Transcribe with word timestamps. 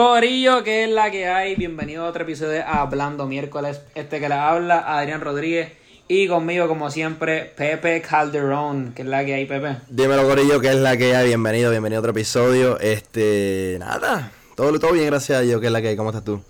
Corillo, 0.00 0.64
que 0.64 0.84
es 0.84 0.90
la 0.90 1.10
que 1.10 1.28
hay. 1.28 1.56
Bienvenido 1.56 2.06
a 2.06 2.08
otro 2.08 2.22
episodio 2.22 2.52
de 2.52 2.62
Hablando 2.62 3.26
Miércoles. 3.26 3.82
Este 3.94 4.18
que 4.18 4.30
le 4.30 4.34
habla, 4.34 4.78
Adrián 4.78 5.20
Rodríguez. 5.20 5.74
Y 6.08 6.26
conmigo, 6.26 6.68
como 6.68 6.90
siempre, 6.90 7.52
Pepe 7.54 8.00
Calderón, 8.00 8.94
que 8.94 9.02
es 9.02 9.08
la 9.08 9.26
que 9.26 9.34
hay, 9.34 9.44
Pepe. 9.44 9.76
Dímelo, 9.90 10.26
Corillo, 10.26 10.58
que 10.58 10.68
es 10.68 10.76
la 10.76 10.96
que 10.96 11.14
hay. 11.14 11.26
Bienvenido, 11.26 11.70
bienvenido 11.70 11.98
a 11.98 12.00
otro 12.00 12.12
episodio. 12.12 12.80
Este, 12.80 13.76
nada, 13.78 14.32
todo, 14.56 14.80
todo 14.80 14.92
bien, 14.92 15.04
gracias 15.04 15.38
a 15.38 15.42
Dios, 15.42 15.60
que 15.60 15.66
es 15.66 15.72
la 15.72 15.82
que 15.82 15.88
hay. 15.88 15.96
¿Cómo 15.96 16.08
estás 16.08 16.24
tú? 16.24 16.42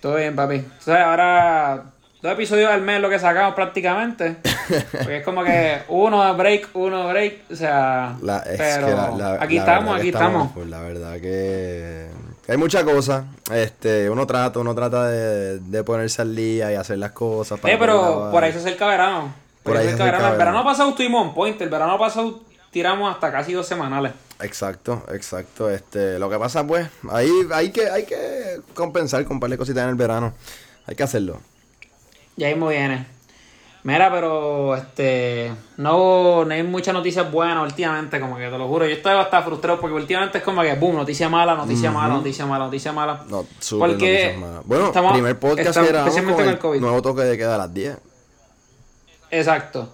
Todo 0.00 0.16
bien, 0.16 0.34
papi. 0.34 0.64
Sea, 0.78 1.10
ahora 1.10 1.84
dos 2.26 2.34
episodios 2.34 2.70
al 2.70 2.82
mes 2.82 3.00
lo 3.00 3.08
que 3.08 3.18
sacamos 3.18 3.54
prácticamente. 3.54 4.36
Porque 4.92 5.18
es 5.18 5.24
como 5.24 5.42
que 5.44 5.78
uno 5.88 6.34
break, 6.36 6.68
uno 6.74 7.08
break. 7.08 7.50
O 7.50 7.56
sea, 7.56 8.16
La- 8.22 8.38
es 8.40 8.58
pero 8.58 8.86
que 8.86 8.92
la- 8.94 9.10
la- 9.16 9.42
aquí 9.42 9.58
estamos, 9.58 9.98
aquí 9.98 10.08
estamos. 10.08 10.52
pues, 10.52 10.66
la 10.68 10.80
verdad 10.80 11.14
que, 11.20 12.08
hay 12.48 12.56
muchas 12.56 12.84
cosas. 12.84 13.24
Este, 13.52 14.08
uno 14.10 14.26
trata, 14.26 14.58
uno 14.58 14.74
trata 14.74 15.08
de, 15.08 15.58
de 15.60 15.84
ponerse 15.84 16.22
al 16.22 16.34
día 16.36 16.70
y 16.72 16.74
hacer 16.74 16.98
las 16.98 17.12
cosas. 17.12 17.58
para 17.60 17.72
Eh, 17.74 17.78
poder 17.78 17.90
pero 17.92 18.28
por 18.30 18.44
ahí 18.44 18.52
se 18.52 18.58
acerca 18.58 18.86
verano. 18.86 19.32
Por, 19.62 19.72
Por 19.72 19.76
ahí 19.80 19.88
se 19.88 19.94
acerca 19.94 20.04
verano. 20.12 20.32
El 20.32 20.38
verano 20.38 20.64
pasado 20.64 20.90
estuvimos 20.90 21.26
on 21.28 21.34
point. 21.34 21.60
El 21.60 21.68
verano 21.70 21.98
pasado 21.98 22.40
tiramos 22.70 23.12
hasta 23.12 23.32
casi 23.32 23.52
dos 23.52 23.66
semanales. 23.66 24.12
Exacto, 24.40 25.02
exacto. 25.12 25.70
Este, 25.70 26.18
lo 26.18 26.28
que 26.28 26.38
pasa, 26.38 26.64
pues, 26.66 26.86
ahí 27.10 27.30
hay 27.52 27.70
que, 27.70 27.88
hay 27.88 28.04
que 28.04 28.60
compensar 28.74 29.24
con 29.24 29.36
un 29.36 29.40
par 29.40 29.48
de 29.50 29.56
cositas 29.58 29.82
en 29.84 29.88
el 29.90 29.94
verano. 29.96 30.34
Hay 30.86 30.94
que 30.94 31.02
hacerlo. 31.02 31.40
Ya 32.36 32.48
mismo 32.48 32.68
viene. 32.68 33.06
Mira, 33.82 34.10
pero 34.10 34.74
este 34.74 35.52
no, 35.76 36.44
no 36.44 36.52
hay 36.52 36.64
muchas 36.64 36.92
noticias 36.92 37.30
buenas 37.30 37.62
últimamente, 37.62 38.18
como 38.18 38.36
que 38.36 38.48
te 38.48 38.58
lo 38.58 38.66
juro. 38.66 38.84
Yo 38.84 38.92
estoy 38.96 39.12
hasta 39.16 39.42
frustrado 39.42 39.80
porque 39.80 39.94
últimamente 39.94 40.38
es 40.38 40.44
como 40.44 40.62
que 40.62 40.74
boom, 40.74 40.96
noticia 40.96 41.28
mala, 41.28 41.54
noticia 41.54 41.92
mala, 41.92 42.14
noticia 42.14 42.46
mala, 42.46 42.64
noticia 42.64 42.92
mala. 42.92 43.24
No, 43.28 43.46
súper 43.60 43.90
Porque. 43.90 44.36
Bueno, 44.64 44.86
estamos- 44.86 45.12
primer 45.12 45.38
podcast 45.38 45.68
estamos- 45.68 45.88
grabamos 45.88 46.14
especialmente 46.16 46.32
con 46.34 46.44
con 46.44 46.48
el, 46.48 46.54
el 46.54 46.58
COVID. 46.58 46.80
nuevo 46.80 47.02
toque 47.02 47.22
de 47.22 47.38
queda 47.38 47.54
a 47.54 47.58
las 47.58 47.72
10. 47.72 47.96
Exacto. 49.30 49.88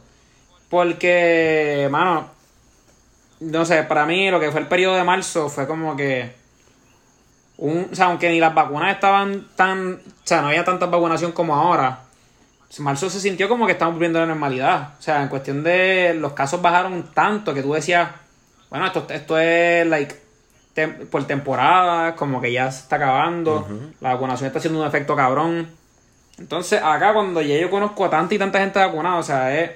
Porque, 0.71 1.89
mano, 1.91 2.29
no 3.41 3.65
sé, 3.67 3.83
para 3.83 4.07
mí 4.07 4.31
lo 4.31 4.41
que 4.41 4.51
fue 4.51 4.61
el 4.61 4.69
periodo 4.69 4.97
de 4.97 5.05
marzo 5.05 5.49
fue 5.51 5.67
como 5.67 5.97
que. 5.97 6.35
Un, 7.59 7.89
o 7.93 7.95
sea, 7.95 8.07
aunque 8.07 8.31
ni 8.31 8.41
las 8.41 8.55
vacunas 8.55 8.95
estaban 8.95 9.49
tan. 9.55 9.95
O 9.97 9.99
sea, 10.25 10.41
no 10.41 10.49
había 10.49 10.65
tanta 10.65 10.87
vacunación 10.87 11.33
como 11.33 11.55
ahora. 11.55 12.01
Marzo 12.79 13.11
se 13.11 13.21
sintió 13.21 13.49
como 13.49 13.67
que 13.67 13.73
estamos 13.73 13.95
volviendo 13.95 14.19
a 14.19 14.23
la 14.23 14.29
normalidad. 14.29 14.95
O 14.99 15.03
sea, 15.03 15.23
en 15.23 15.29
cuestión 15.29 15.63
de. 15.63 16.15
Los 16.15 16.33
casos 16.33 16.63
bajaron 16.63 17.11
tanto 17.13 17.53
que 17.53 17.63
tú 17.63 17.73
decías. 17.75 18.09
Bueno, 18.71 18.87
esto, 18.87 19.07
esto 19.11 19.39
es, 19.39 19.87
like. 19.87 20.17
tem- 20.75 21.07
por 21.09 21.25
temporada, 21.27 22.17
como 22.17 22.41
que 22.41 22.51
ya 22.53 22.71
se 22.73 22.81
está 22.81 22.97
acabando. 22.97 23.69
La 24.01 24.15
vacunación 24.15 24.47
está 24.47 24.59
haciendo 24.59 24.81
un 24.81 24.87
efecto 24.87 25.15
cabrón. 25.15 25.69
Entonces, 26.39 26.81
acá 26.83 27.13
cuando 27.13 27.43
ya 27.43 27.59
yo 27.59 27.69
conozco 27.71 28.07
a 28.07 28.11
tanta 28.11 28.35
y 28.35 28.39
tanta 28.39 28.59
gente 28.59 28.79
vacunada, 28.79 29.17
o 29.17 29.23
sea, 29.23 29.55
es 29.61 29.71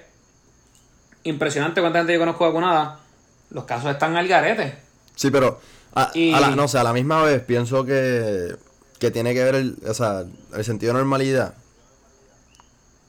impresionante 1.24 1.80
cuánta 1.80 1.98
gente 1.98 2.14
yo 2.14 2.18
conozco 2.20 2.46
vacunada, 2.46 2.98
los 3.50 3.64
casos 3.64 3.90
están 3.90 4.16
al 4.16 4.26
garete. 4.28 4.78
Sí, 5.14 5.30
pero 5.30 5.60
a, 5.94 6.10
Y- 6.14 6.32
a 6.32 6.40
la, 6.40 6.50
no 6.50 6.66
sé, 6.68 6.78
a 6.78 6.82
la 6.82 6.92
misma 6.92 7.22
vez 7.22 7.42
pienso 7.42 7.84
que, 7.84 8.54
que 8.98 9.10
tiene 9.10 9.34
que 9.34 9.44
ver 9.44 9.54
el, 9.56 9.76
o 9.86 9.94
sea, 9.94 10.24
el 10.54 10.64
sentido 10.64 10.92
de 10.94 11.00
normalidad. 11.00 11.54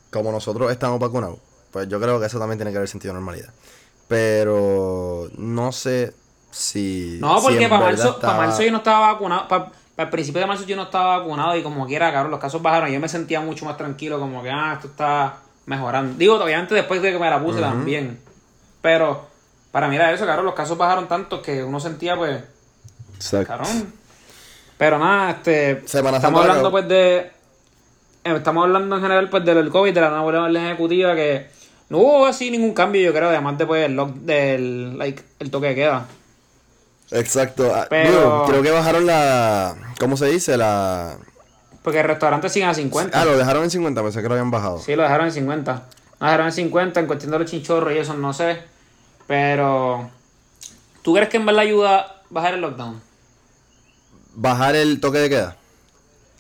Como 0.10 0.32
nosotros 0.32 0.72
estamos 0.72 1.00
vacunados, 1.00 1.40
pues 1.72 1.88
yo 1.88 2.00
creo 2.00 2.20
que 2.20 2.26
eso 2.26 2.40
también 2.40 2.58
tiene 2.58 2.72
que 2.72 2.78
el 2.78 2.88
sentido 2.88 3.14
normalidad. 3.14 3.50
Pero 4.08 5.30
no 5.38 5.72
sé 5.72 6.14
si. 6.52 7.18
No, 7.20 7.42
porque 7.42 7.68
para 7.68 7.86
marzo, 7.86 8.20
para 8.20 8.38
marzo 8.38 8.64
yo 8.64 8.72
no 8.72 8.78
estaba 8.78 9.14
vacunado, 9.14 9.48
para, 9.48 9.72
el 9.98 10.10
principio 10.10 10.42
de 10.42 10.48
marzo 10.48 10.66
yo 10.66 10.76
no 10.76 10.84
estaba 10.84 11.18
vacunado 11.18 11.56
y 11.58 11.64
como 11.64 11.86
quiera, 11.86 12.12
cabrón, 12.12 12.32
los 12.32 12.40
casos 12.40 12.62
bajaron. 12.62 12.90
Yo 12.90 13.00
me 13.00 13.10
sentía 13.10 13.42
mucho 13.42 13.66
más 13.66 13.78
tranquilo, 13.78 14.20
como 14.20 14.42
que, 14.44 14.50
ah, 14.50 14.74
esto 14.76 14.88
está 14.88 15.38
mejorando. 15.66 16.18
Digo, 16.18 16.36
obviamente 16.36 16.76
después 16.76 17.02
de 17.02 17.12
que 17.12 17.20
me 17.20 17.30
la 17.30 17.42
puse 17.42 17.60
también. 17.60 18.20
Pero, 18.82 19.28
para 19.72 19.88
mirar 19.88 20.14
eso, 20.14 20.26
cabrón, 20.26 20.46
los 20.46 20.54
casos 20.54 20.78
bajaron 20.78 21.08
tanto 21.08 21.42
que 21.42 21.64
uno 21.64 21.80
sentía, 21.80 22.16
pues, 22.16 22.44
Exacto. 23.18 23.48
Cabrón. 23.48 23.94
Pero 24.78 25.00
nada, 25.00 25.32
este. 25.32 25.88
Semana 25.88 26.18
estamos 26.18 26.42
Santa 26.42 26.52
hablando 26.52 26.72
pues 26.72 26.88
de. 26.88 27.32
Eh, 28.28 28.38
Estamos 28.38 28.64
hablando 28.66 28.96
en 28.96 29.02
general 29.02 29.30
pues 29.30 29.44
del 29.46 29.70
COVID, 29.70 29.94
de 29.94 30.02
la 30.02 30.10
nueva 30.10 30.24
orden 30.24 30.56
ejecutiva 30.56 31.16
que 31.16 31.48
no 31.90 32.00
hubo 32.00 32.26
así 32.26 32.52
ningún 32.52 32.74
cambio, 32.74 33.02
yo 33.02 33.14
creo, 33.14 33.30
además 33.30 33.58
de 33.58 33.66
pues 33.66 33.86
el 33.86 33.96
lock 33.96 34.14
del 34.16 34.98
like, 34.98 35.24
el 35.40 35.50
toque 35.52 35.68
de 35.68 35.76
queda. 35.76 36.06
Exacto. 37.12 37.72
Ah, 37.74 37.88
Pero- 37.90 38.46
creo 38.48 38.62
que 38.62 38.72
bajaron 38.72 39.06
la. 39.06 39.76
¿Cómo 40.00 40.18
se 40.18 40.26
dice? 40.28 40.58
La. 40.58 41.18
Porque 41.82 42.02
el 42.02 42.08
restaurante 42.08 42.50
siguen 42.50 42.70
a 42.70 42.74
50. 42.74 43.20
Ah, 43.20 43.24
lo 43.24 43.38
dejaron 43.38 43.64
en 43.64 43.70
50, 43.72 44.04
pensé 44.04 44.22
que 44.22 44.28
lo 44.28 44.34
habían 44.34 44.52
bajado. 44.52 44.80
Sí, 44.80 44.96
lo 44.96 45.04
dejaron 45.04 45.28
en 45.28 45.32
50. 45.32 45.84
Lo 46.20 46.26
dejaron 46.26 46.48
en 46.48 46.52
50 46.52 47.00
en 47.00 47.08
cuestión 47.08 47.32
de 47.32 47.40
los 47.40 47.50
chinchorros 47.50 47.94
y 47.94 47.98
eso 47.98 48.14
no 48.14 48.34
sé. 48.34 48.62
Pero. 49.26 50.10
¿Tú 51.02 51.14
crees 51.14 51.30
que 51.30 51.38
en 51.38 51.46
verdad 51.46 51.62
ayuda 51.62 52.22
bajar 52.30 52.56
el 52.56 52.62
lockdown? 52.62 53.02
Bajar 54.36 54.76
el 54.76 55.00
toque 55.00 55.20
de 55.20 55.30
queda. 55.30 55.56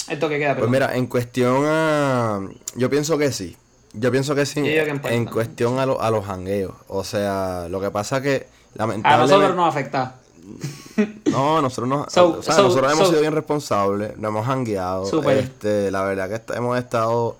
El 0.09 0.19
toque 0.19 0.37
queda, 0.39 0.49
Pues 0.55 0.57
perdón. 0.67 0.71
mira, 0.71 0.95
en 0.95 1.07
cuestión 1.07 1.63
a... 1.65 2.41
Yo 2.75 2.89
pienso 2.89 3.17
que 3.17 3.31
sí. 3.31 3.55
Yo 3.93 4.11
pienso 4.11 4.35
que 4.35 4.45
sí. 4.45 4.61
Que 4.61 4.99
en 5.09 5.25
cuestión 5.25 5.79
a, 5.79 5.85
lo- 5.85 6.01
a 6.01 6.09
los 6.11 6.25
jangueos. 6.25 6.73
O 6.87 7.03
sea, 7.03 7.67
lo 7.69 7.79
que 7.81 7.89
pasa 7.91 8.21
que 8.21 8.47
a 8.75 8.77
lamentablemente... 8.79 9.33
nosotros 9.33 9.55
nos 9.55 9.69
afecta. 9.69 10.15
No, 11.25 11.61
nosotros, 11.61 11.87
no, 11.89 12.05
So- 12.09 12.39
o 12.39 12.43
sea, 12.43 12.53
so- 12.55 12.63
nosotros 12.63 12.91
hemos 12.91 13.05
so- 13.05 13.09
sido 13.11 13.21
bien 13.21 13.33
responsables. 13.33 14.17
No 14.17 14.29
hemos 14.29 14.45
jangueado. 14.45 15.05
Súper. 15.05 15.37
Este, 15.37 15.91
la 15.91 16.03
verdad 16.03 16.29
que 16.29 16.53
hemos 16.53 16.77
estado 16.77 17.37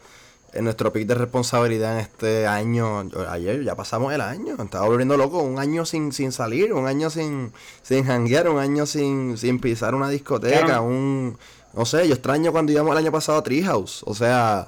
en 0.53 0.63
nuestro 0.63 0.91
pic 0.94 1.07
de 1.07 1.16
responsabilidad 1.16 1.94
en 1.94 2.00
este 2.00 2.45
año. 2.47 3.07
Ayer 3.29 3.63
ya 3.63 3.75
pasamos 3.75 4.13
el 4.13 4.22
año. 4.22 4.56
Estaba 4.61 4.85
volviendo 4.88 5.17
loco. 5.17 5.39
Un 5.39 5.57
año 5.59 5.85
sin, 5.85 6.11
sin 6.11 6.31
salir. 6.31 6.73
Un 6.73 6.85
año 6.88 7.09
sin, 7.09 7.51
sin 7.81 8.03
janguear. 8.06 8.50
Un 8.50 8.59
año 8.59 8.85
sin, 8.85 9.38
sin 9.38 9.59
pisar 9.59 9.95
una 9.95 10.09
discoteca. 10.09 10.66
Claro. 10.66 10.83
Un... 10.83 11.38
No 11.77 11.85
sé, 11.85 12.07
yo 12.07 12.15
extraño 12.15 12.51
cuando 12.51 12.71
íbamos 12.71 12.91
el 12.93 12.97
año 12.97 13.11
pasado 13.11 13.38
a 13.38 13.43
Treehouse. 13.43 14.01
O 14.05 14.15
sea... 14.15 14.67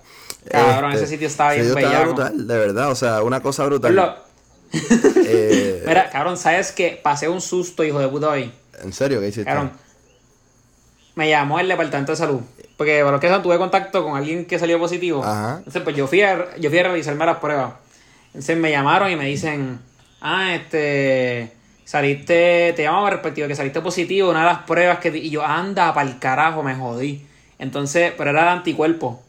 Cabrón, 0.50 0.94
ese 0.94 1.08
sitio 1.08 1.28
estaba 1.28 1.53
bien 1.53 1.66
estaba 1.66 2.03
brutal, 2.03 2.47
de 2.47 2.58
verdad. 2.58 2.92
O 2.92 2.96
sea, 2.96 3.24
una 3.24 3.42
cosa 3.42 3.66
brutal. 3.66 3.96
Lo- 3.96 4.16
Eh, 4.72 5.84
Mira, 5.88 6.09
cabrón, 6.12 6.38
¿sabes 6.38 6.72
qué? 6.72 7.00
Pasé 7.02 7.28
un 7.28 7.42
susto, 7.42 7.84
hijo 7.84 8.00
de 8.00 8.08
puta, 8.08 8.30
hoy. 8.30 8.52
¿En 8.84 8.94
serio? 8.94 9.20
¿Qué 9.20 9.30
hiciste? 9.30 9.46
Cabrón. 9.46 9.72
Me 11.16 11.28
llamó 11.30 11.59
el 11.59 11.68
departamento 11.68 12.12
de 12.12 12.16
salud. 12.18 12.42
Porque 12.78 13.02
por 13.03 13.12
lo 13.12 13.20
que 13.20 13.28
tuve 13.44 13.58
contacto 13.58 14.03
con 14.03 14.16
alguien 14.16 14.46
que 14.46 14.59
salió 14.59 14.78
positivo. 14.80 15.24
Ajá. 15.24 15.56
Entonces, 15.58 15.81
pues 15.81 15.96
yo 15.96 16.08
fui 16.08 16.22
a, 16.22 16.56
yo 16.58 16.70
fui 16.70 16.78
a 16.80 16.84
realizarme 16.84 17.26
las 17.26 17.40
pruebas. 17.40 17.74
Entonces 18.28 18.56
me 18.56 18.70
llamaron 18.72 19.09
y 19.12 19.16
me 19.16 19.26
dicen, 19.26 19.80
ah, 20.22 20.53
este, 20.53 21.52
saliste, 21.90 22.74
te 22.76 22.84
llamamos 22.84 23.10
respectivo, 23.10 23.48
que 23.48 23.56
saliste 23.56 23.82
positivo, 23.82 24.30
una 24.30 24.42
de 24.42 24.46
las 24.46 24.60
pruebas 24.60 25.00
que... 25.00 25.10
di-". 25.10 25.20
Y 25.22 25.30
yo, 25.32 25.44
anda, 25.44 25.92
para 25.94 26.08
el 26.08 26.20
carajo, 26.20 26.62
me 26.62 26.76
jodí. 26.76 27.26
Entonces, 27.58 28.14
pero 28.16 28.30
era 28.30 28.44
de 28.44 28.50
anticuerpo. 28.50 29.22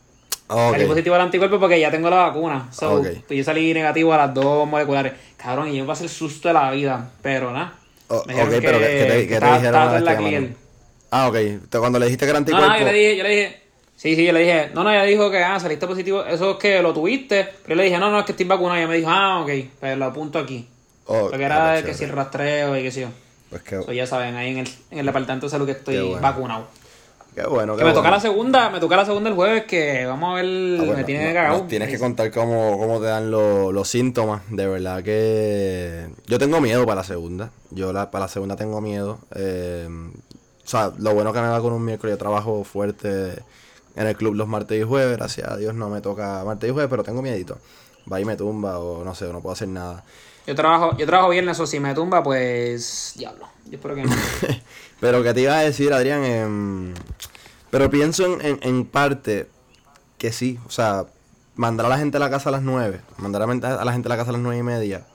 Ok. 0.49 0.73
Salí 0.73 0.85
positivo 0.85 1.15
al 1.15 1.23
anticuerpo 1.23 1.59
porque 1.59 1.81
ya 1.81 1.91
tengo 1.91 2.11
la 2.11 2.17
vacuna. 2.17 2.69
So, 2.71 2.97
Ok. 2.97 3.07
pues 3.27 3.39
yo 3.39 3.45
salí 3.45 3.73
negativo 3.73 4.13
a 4.13 4.19
las 4.19 4.35
dos 4.35 4.69
moleculares. 4.69 5.15
Cabrón, 5.37 5.69
y 5.69 5.77
yo 5.79 5.85
me 5.85 5.89
pasé 5.89 6.05
el 6.05 6.11
susto 6.11 6.49
de 6.49 6.55
la 6.55 6.71
vida. 6.71 7.11
Pero 7.23 7.51
nada. 7.53 7.73
O- 8.09 8.25
Me 8.27 8.35
dijeron 8.35 8.55
ok, 8.55 8.61
pero 8.63 8.79
¿qué- 8.79 8.85
qué 8.87 9.05
te- 9.29 9.35
estaba- 9.35 9.57
dijeron 9.57 10.05
la. 10.05 10.49
Ah, 11.13 11.29
ok. 11.29 11.37
Cuando 11.79 11.99
le 11.99 12.07
dijiste 12.07 12.27
que 12.27 12.31
era 12.31 12.41
No, 12.41 12.45
anticuerpo... 12.45 12.69
no, 12.69 12.79
yo 12.79 12.85
le 12.85 12.93
dije, 12.93 13.17
yo 13.17 13.23
le 13.25 13.29
dije, 13.31 13.61
sí, 13.97 14.15
sí, 14.17 14.25
yo 14.27 14.33
le 14.33 14.41
dije, 14.41 14.71
no, 14.75 14.85
no, 14.85 14.91
ella 14.93 15.03
dijo 15.05 15.31
que, 15.31 15.43
ah, 15.43 15.59
saliste 15.59 15.87
positivo, 15.87 16.25
eso 16.25 16.53
es 16.53 16.57
que 16.59 16.83
lo 16.83 16.93
tuviste, 16.93 17.45
pero 17.63 17.71
yo 17.71 17.75
le 17.77 17.85
dije, 17.85 17.99
no, 17.99 18.11
no, 18.13 18.21
es 18.21 18.25
que 18.27 18.33
estoy 18.33 18.47
vacunado, 18.47 18.77
y 18.77 18.81
ella 18.83 18.89
me 18.89 18.97
dijo, 18.97 19.11
ah, 19.11 19.41
ok, 19.41 19.51
pues 19.81 19.97
lo 19.99 20.05
apunto 20.05 20.39
aquí. 20.39 20.69
Oh, 21.13 21.29
Lo 21.29 21.37
que 21.39 21.45
ah, 21.45 21.47
era 21.47 21.71
pues 21.73 21.85
que 21.87 21.95
si 21.95 22.05
el 22.05 22.11
rastreo 22.13 22.77
y 22.79 22.83
qué 22.83 22.91
sé 22.93 23.01
yo. 23.03 23.09
Pues 23.51 23.63
qué, 23.63 23.79
Eso 23.81 23.93
ya 23.93 24.07
saben, 24.07 24.37
ahí 24.37 24.51
en 24.53 24.59
el, 24.59 24.69
en 24.93 24.99
el 25.01 25.07
departamento 25.07 25.47
de 25.47 25.51
salud 25.51 25.67
que 25.67 25.73
estoy 25.73 25.97
Qué 25.97 26.03
bueno. 26.03 26.21
vacunado. 26.21 26.67
qué 27.35 27.43
bueno, 27.47 27.73
qué 27.75 27.81
Que 27.81 27.85
me 27.85 27.91
toca 27.91 28.03
bueno. 28.03 28.17
la 28.17 28.21
segunda, 28.21 28.71
me 28.71 28.79
toca 28.79 28.97
la 28.97 29.05
segunda 29.05 29.29
el 29.31 29.35
jueves, 29.35 29.65
que 29.65 30.07
vamos 30.07 30.31
a 30.31 30.35
ver, 30.43 30.45
Ah, 30.45 30.79
bueno, 30.85 30.93
me 30.99 31.05
tiene 31.05 31.29
no- 31.29 31.35
cagado. 31.35 31.63
tienes 31.63 31.89
que 31.89 31.99
contar 31.99 32.31
cómo, 32.31 32.79
cómo 32.79 33.01
te 33.01 33.07
dan 33.07 33.31
lo- 33.31 33.73
los 33.73 33.89
síntomas. 33.89 34.43
De 34.51 34.69
verdad 34.69 35.03
que 35.03 36.09
yo 36.27 36.39
tengo 36.39 36.61
miedo 36.61 36.85
para 36.87 37.01
la 37.01 37.05
segunda. 37.05 37.51
Yo 37.71 37.93
la, 37.93 38.11
para 38.13 38.27
la 38.27 38.29
segunda 38.29 38.55
tengo 38.57 38.81
miedo. 38.81 39.19
Eh, 39.35 39.89
o 40.65 40.69
sea, 40.69 40.93
lo 40.99 41.13
bueno 41.15 41.33
que 41.33 41.41
me 41.41 41.49
va 41.49 41.61
con 41.61 41.73
un 41.73 41.85
miércoles. 41.85 42.15
Yo 42.15 42.19
trabajo 42.19 42.63
fuerte 42.63 43.33
en 43.97 44.07
el 44.07 44.17
club 44.17 44.35
los 44.37 44.47
martes 44.47 44.81
y 44.81 44.85
jueves. 44.85 45.17
Gracias 45.17 45.49
a 45.49 45.57
Dios 45.57 45.75
no 45.75 45.89
me 45.89 46.01
toca 46.01 46.45
martes 46.45 46.71
y 46.71 46.73
jueves, 46.73 46.89
pero 46.89 47.03
tengo 47.03 47.21
miedito. 47.23 47.59
Va 48.11 48.21
y 48.21 48.25
me 48.25 48.37
tumba 48.37 48.79
o 48.79 49.05
no 49.05 49.13
sé, 49.17 49.25
no 49.33 49.41
puedo 49.41 49.53
hacer 49.55 49.67
nada. 49.69 50.05
Yo 50.47 50.55
trabajo, 50.55 50.97
yo 50.97 51.07
trabajo 51.07 51.31
viernes, 51.31 51.61
o 51.61 51.67
si 51.67 51.81
me 51.81 51.95
tumba, 51.95 52.23
pues, 52.23 53.15
diablo, 53.17 53.47
yo 53.67 53.77
espero 53.77 53.95
que 53.95 54.05
no. 54.05 54.11
Pero 55.01 55.23
que 55.23 55.33
te 55.33 55.43
iba 55.43 55.59
a 55.59 55.63
decir, 55.63 55.93
Adrián, 55.93 56.25
Em, 56.25 56.95
pero 57.71 57.89
pienso 57.89 58.27
en, 58.27 58.45
en, 58.45 58.59
en 58.63 58.85
parte 58.85 59.49
que 60.19 60.33
sí, 60.33 60.59
o 60.67 60.71
sea, 60.71 61.07
mandar 61.55 61.87
a 61.87 61.89
la 61.89 61.99
gente 61.99 62.17
a 62.17 62.21
la 62.21 62.29
casa 62.29 62.49
a 62.49 62.53
las 62.53 62.63
9, 62.63 63.01
mandar 63.19 63.43
a 63.43 63.47
la 63.47 63.93
gente 63.93 64.09
a 64.09 64.11
la 64.11 64.17
casa 64.17 64.31
a 64.31 64.33
las 64.33 64.43
nueve 64.43 64.59
y 64.59 64.63
media, 64.63 65.07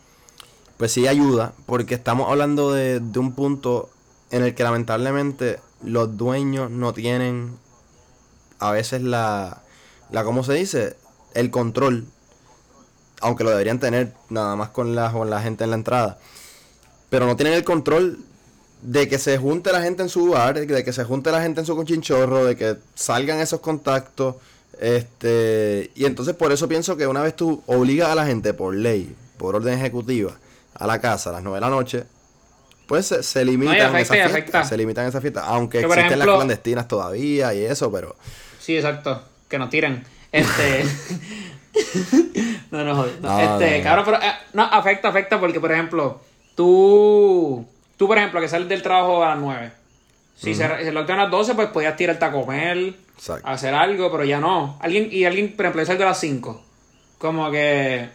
pues 0.77 0.91
sí 0.91 1.07
ayuda, 1.07 1.53
porque 1.65 1.95
estamos 1.95 2.29
hablando 2.29 2.71
de, 2.71 2.99
de 2.99 3.19
un 3.19 3.33
punto 3.33 3.89
en 4.31 4.43
el 4.43 4.55
que 4.55 4.63
lamentablemente 4.63 5.59
los 5.83 6.17
dueños 6.17 6.71
no 6.71 6.93
tienen 6.93 7.57
a 8.59 8.71
veces 8.71 9.01
la, 9.01 9.61
la 10.11 10.23
¿cómo 10.23 10.43
se 10.43 10.53
dice? 10.53 10.95
El 11.33 11.51
control, 11.51 12.05
aunque 13.25 13.43
lo 13.43 13.49
deberían 13.49 13.79
tener 13.79 14.13
nada 14.29 14.55
más 14.55 14.69
con 14.69 14.95
la, 14.95 15.11
con 15.11 15.29
la 15.29 15.41
gente 15.41 15.63
en 15.63 15.71
la 15.71 15.75
entrada, 15.77 16.19
pero 17.09 17.25
no 17.25 17.35
tienen 17.35 17.55
el 17.55 17.63
control 17.63 18.19
de 18.83 19.07
que 19.07 19.17
se 19.17 19.39
junte 19.39 19.71
la 19.71 19.81
gente 19.81 20.03
en 20.03 20.09
su 20.09 20.29
bar, 20.29 20.59
de 20.59 20.83
que 20.83 20.93
se 20.93 21.03
junte 21.03 21.31
la 21.31 21.41
gente 21.41 21.59
en 21.59 21.65
su 21.65 21.75
conchinchorro, 21.75 22.45
de 22.45 22.55
que 22.55 22.77
salgan 22.93 23.39
esos 23.39 23.61
contactos. 23.61 24.35
Este, 24.79 25.89
y 25.95 26.05
entonces 26.05 26.35
por 26.35 26.51
eso 26.51 26.67
pienso 26.67 26.97
que 26.97 27.07
una 27.07 27.23
vez 27.23 27.35
tú 27.35 27.63
obligas 27.65 28.09
a 28.09 28.15
la 28.15 28.27
gente 28.27 28.53
por 28.53 28.75
ley, 28.75 29.15
por 29.37 29.55
orden 29.55 29.73
ejecutiva, 29.79 30.33
a 30.75 30.85
la 30.85 31.01
casa 31.01 31.31
a 31.31 31.33
las 31.33 31.41
9 31.41 31.55
de 31.55 31.61
la 31.61 31.69
noche, 31.69 32.03
pues 32.85 33.07
se, 33.07 33.23
se 33.23 33.43
limitan 33.43 33.95
esas 33.95 34.31
fiestas. 34.31 34.69
Se 34.69 34.77
limitan 34.77 35.07
esas 35.07 35.21
fiestas. 35.21 35.45
Aunque 35.47 35.79
existen 35.79 36.19
las 36.19 36.27
clandestinas 36.27 36.87
todavía 36.87 37.55
y 37.55 37.65
eso, 37.65 37.91
pero. 37.91 38.15
Sí, 38.59 38.75
exacto. 38.75 39.23
Que 39.49 39.57
no 39.57 39.67
tiren. 39.67 40.03
Este. 40.31 40.85
no, 42.83 42.93
no, 42.93 43.05
no. 43.21 43.39
este, 43.39 43.81
claro, 43.81 44.03
pero. 44.05 44.17
Eh, 44.17 44.33
no, 44.53 44.63
afecta, 44.63 45.09
afecta 45.09 45.39
porque, 45.39 45.59
por 45.59 45.71
ejemplo, 45.71 46.21
tú. 46.55 47.65
Tú, 47.97 48.07
por 48.07 48.17
ejemplo, 48.17 48.41
que 48.41 48.49
sales 48.49 48.67
del 48.67 48.81
trabajo 48.81 49.23
a 49.23 49.29
las 49.29 49.39
9. 49.39 49.71
Si 50.35 50.53
se, 50.53 50.67
se 50.67 50.91
lockdown 50.91 51.19
a 51.19 51.23
las 51.23 51.31
12, 51.31 51.55
pues 51.55 51.69
podías 51.69 51.95
tirarte 51.95 52.25
a 52.25 52.31
comer, 52.31 52.93
Exacto. 53.15 53.47
hacer 53.47 53.73
algo, 53.73 54.11
pero 54.11 54.25
ya 54.25 54.41
no. 54.41 54.77
Alguien, 54.81 55.07
y 55.09 55.23
alguien, 55.23 55.55
por 55.55 55.65
ejemplo, 55.65 55.85
sale 55.85 56.03
a 56.03 56.07
las 56.07 56.19
5. 56.19 56.61
Como 57.17 57.49
que 57.51 58.09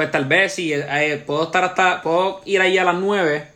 pues 0.00 0.10
tal 0.10 0.24
vez 0.24 0.54
si 0.54 0.72
eh, 0.72 1.22
puedo 1.26 1.44
estar 1.44 1.62
hasta, 1.62 2.00
puedo 2.00 2.40
ir 2.46 2.60
ahí 2.62 2.78
a 2.78 2.84
las 2.84 2.94
9, 2.94 3.48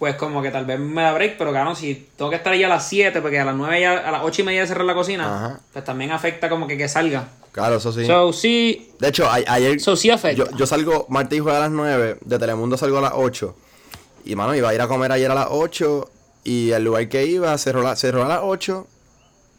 pues 0.00 0.14
como 0.14 0.40
que 0.40 0.50
tal 0.50 0.64
vez 0.64 0.80
me 0.80 1.02
da 1.02 1.12
break, 1.12 1.36
pero 1.36 1.50
claro, 1.50 1.74
si 1.74 2.08
tengo 2.16 2.30
que 2.30 2.36
estar 2.36 2.54
ahí 2.54 2.64
a 2.64 2.68
las 2.68 2.88
7, 2.88 3.20
porque 3.20 3.38
a 3.38 3.44
las 3.44 3.54
9 3.54 3.80
ya, 3.82 3.98
a 3.98 4.10
las 4.10 4.22
8 4.24 4.40
y 4.40 4.44
media 4.46 4.62
de 4.62 4.66
cerrar 4.66 4.86
la 4.86 4.94
cocina, 4.94 5.60
pues 5.74 5.84
también 5.84 6.10
afecta 6.10 6.48
como 6.48 6.66
que 6.66 6.78
que 6.78 6.88
salga. 6.88 7.28
Claro, 7.52 7.76
eso 7.76 7.92
sí. 7.92 8.06
So, 8.06 8.32
sí. 8.32 8.92
De 8.98 9.08
hecho, 9.08 9.30
ayer. 9.30 9.78
So, 9.78 9.96
sí 9.96 10.08
afecta. 10.08 10.42
Yo, 10.42 10.56
yo 10.56 10.64
salgo, 10.64 11.04
Martí 11.10 11.38
juega 11.38 11.58
a 11.58 11.60
las 11.60 11.70
9, 11.70 12.16
de 12.18 12.38
Telemundo 12.38 12.78
salgo 12.78 12.96
a 12.96 13.02
las 13.02 13.12
8. 13.14 13.54
Y 14.24 14.36
mano, 14.36 14.54
iba 14.54 14.70
a 14.70 14.74
ir 14.74 14.80
a 14.80 14.88
comer 14.88 15.12
ayer 15.12 15.30
a 15.30 15.34
las 15.34 15.48
8. 15.50 16.10
Y 16.44 16.70
el 16.70 16.82
lugar 16.82 17.06
que 17.10 17.26
iba 17.26 17.58
cerró, 17.58 17.82
la, 17.82 17.94
cerró 17.94 18.24
a 18.24 18.28
las 18.28 18.40
8. 18.42 18.86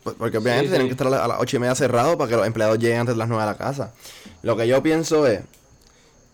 Pues, 0.02 0.16
porque 0.18 0.40
obviamente 0.40 0.70
tienen 0.70 0.88
que 0.88 0.94
estar 0.94 1.06
a 1.06 1.28
las 1.28 1.38
8 1.40 1.56
y 1.56 1.60
media 1.60 1.76
cerrado 1.76 2.18
para 2.18 2.28
que 2.28 2.36
los 2.36 2.48
empleados 2.48 2.80
lleguen 2.80 3.02
antes 3.02 3.14
de 3.14 3.20
las 3.20 3.28
9 3.28 3.44
a 3.44 3.46
la 3.46 3.58
casa. 3.58 3.94
Lo 4.42 4.58
que 4.58 4.68
yo 4.68 4.82
pienso 4.82 5.28
es 5.28 5.42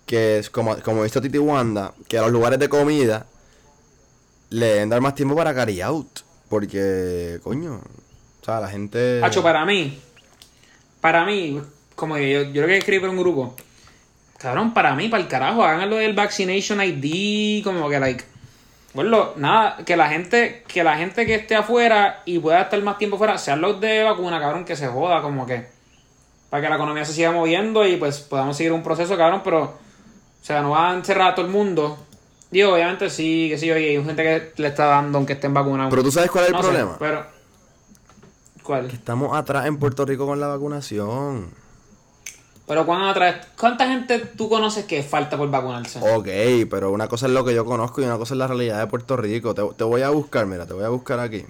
que 0.05 0.37
es 0.37 0.49
como, 0.49 0.77
como 0.77 1.03
visto 1.03 1.21
Titi 1.21 1.39
Wanda, 1.39 1.93
que 2.07 2.17
a 2.17 2.21
los 2.21 2.31
lugares 2.31 2.57
de 2.57 2.69
comida 2.69 3.25
le 4.49 4.65
deben 4.65 4.89
dar 4.89 5.01
más 5.01 5.15
tiempo 5.15 5.35
para 5.35 5.53
carry 5.53 5.81
out. 5.81 6.19
Porque, 6.49 7.39
coño, 7.43 7.81
o 8.41 8.45
sea, 8.45 8.59
la 8.59 8.69
gente. 8.69 9.21
Hacho, 9.23 9.43
para 9.43 9.65
mí, 9.65 9.99
para 11.01 11.25
mí, 11.25 11.61
como 11.95 12.17
yo, 12.17 12.43
yo 12.43 12.51
creo 12.51 12.67
que 12.67 12.77
escribí 12.77 12.99
por 12.99 13.09
un 13.09 13.17
grupo. 13.17 13.55
Cabrón, 14.37 14.73
para 14.73 14.95
mí, 14.95 15.09
para 15.09 15.23
el 15.23 15.29
carajo, 15.29 15.63
hagan 15.63 15.89
lo 15.89 15.97
del 15.97 16.13
vaccination 16.13 16.81
ID, 16.81 17.63
como 17.63 17.89
que, 17.89 17.99
like. 17.99 18.23
Bueno, 18.93 19.33
nada, 19.35 19.77
que 19.85 19.97
la 19.97 20.07
gente, 20.09 20.63
que 20.67 20.83
la 20.83 20.97
gente 20.97 21.25
que 21.25 21.35
esté 21.35 21.55
afuera 21.55 22.21
y 22.25 22.39
pueda 22.39 22.61
estar 22.61 22.81
más 22.81 22.97
tiempo 22.97 23.17
fuera, 23.17 23.37
sean 23.37 23.61
los 23.61 23.81
de 23.81 24.03
vacuna, 24.03 24.39
cabrón, 24.39 24.63
que 24.63 24.75
se 24.75 24.87
joda, 24.87 25.21
como 25.21 25.45
que. 25.45 25.67
Para 26.49 26.63
que 26.63 26.69
la 26.69 26.75
economía 26.75 27.03
se 27.03 27.11
siga 27.11 27.31
moviendo 27.31 27.85
y 27.85 27.97
pues 27.97 28.21
podamos 28.21 28.55
seguir 28.55 28.71
un 28.71 28.81
proceso, 28.81 29.17
cabrón, 29.17 29.41
pero 29.43 29.63
o 29.63 30.45
sea, 30.45 30.61
no 30.61 30.69
va 30.69 30.91
a 30.91 30.93
encerrar 30.93 31.31
a 31.31 31.35
todo 31.35 31.45
el 31.45 31.51
mundo. 31.51 32.06
Digo, 32.49 32.73
obviamente 32.73 33.09
sí, 33.09 33.47
que 33.49 33.57
sí, 33.57 33.69
oye, 33.71 33.89
hay 33.89 34.03
gente 34.03 34.23
que 34.23 34.61
le 34.61 34.67
está 34.69 34.85
dando 34.85 35.17
aunque 35.17 35.33
estén 35.33 35.53
vacunados. 35.53 35.89
Pero 35.89 36.03
tú 36.03 36.11
sabes 36.11 36.31
cuál 36.31 36.45
es 36.45 36.51
el 36.51 36.59
problema. 36.59 36.95
pero. 36.99 37.25
¿Cuál? 38.63 38.87
Que 38.87 38.95
estamos 38.95 39.35
atrás 39.37 39.65
en 39.65 39.77
Puerto 39.77 40.05
Rico 40.05 40.25
con 40.25 40.39
la 40.39 40.47
vacunación. 40.47 41.51
Pero 42.67 42.85
¿cuándo 42.85 43.07
atrás? 43.07 43.47
¿Cuánta 43.57 43.87
gente 43.87 44.19
tú 44.19 44.49
conoces 44.49 44.83
que 44.85 45.01
falta 45.01 45.37
por 45.37 45.49
vacunarse? 45.49 45.99
Ok, 45.99 46.69
pero 46.69 46.91
una 46.91 47.07
cosa 47.07 47.27
es 47.27 47.31
lo 47.31 47.45
que 47.45 47.53
yo 47.55 47.63
conozco 47.63 48.01
y 48.01 48.05
una 48.05 48.17
cosa 48.17 48.33
es 48.33 48.37
la 48.37 48.47
realidad 48.47 48.79
de 48.79 48.87
Puerto 48.87 49.15
Rico. 49.15 49.55
Te, 49.55 49.63
te 49.77 49.85
voy 49.85 50.01
a 50.01 50.09
buscar, 50.09 50.45
mira, 50.45 50.65
te 50.65 50.73
voy 50.73 50.83
a 50.83 50.89
buscar 50.89 51.19
aquí. 51.19 51.45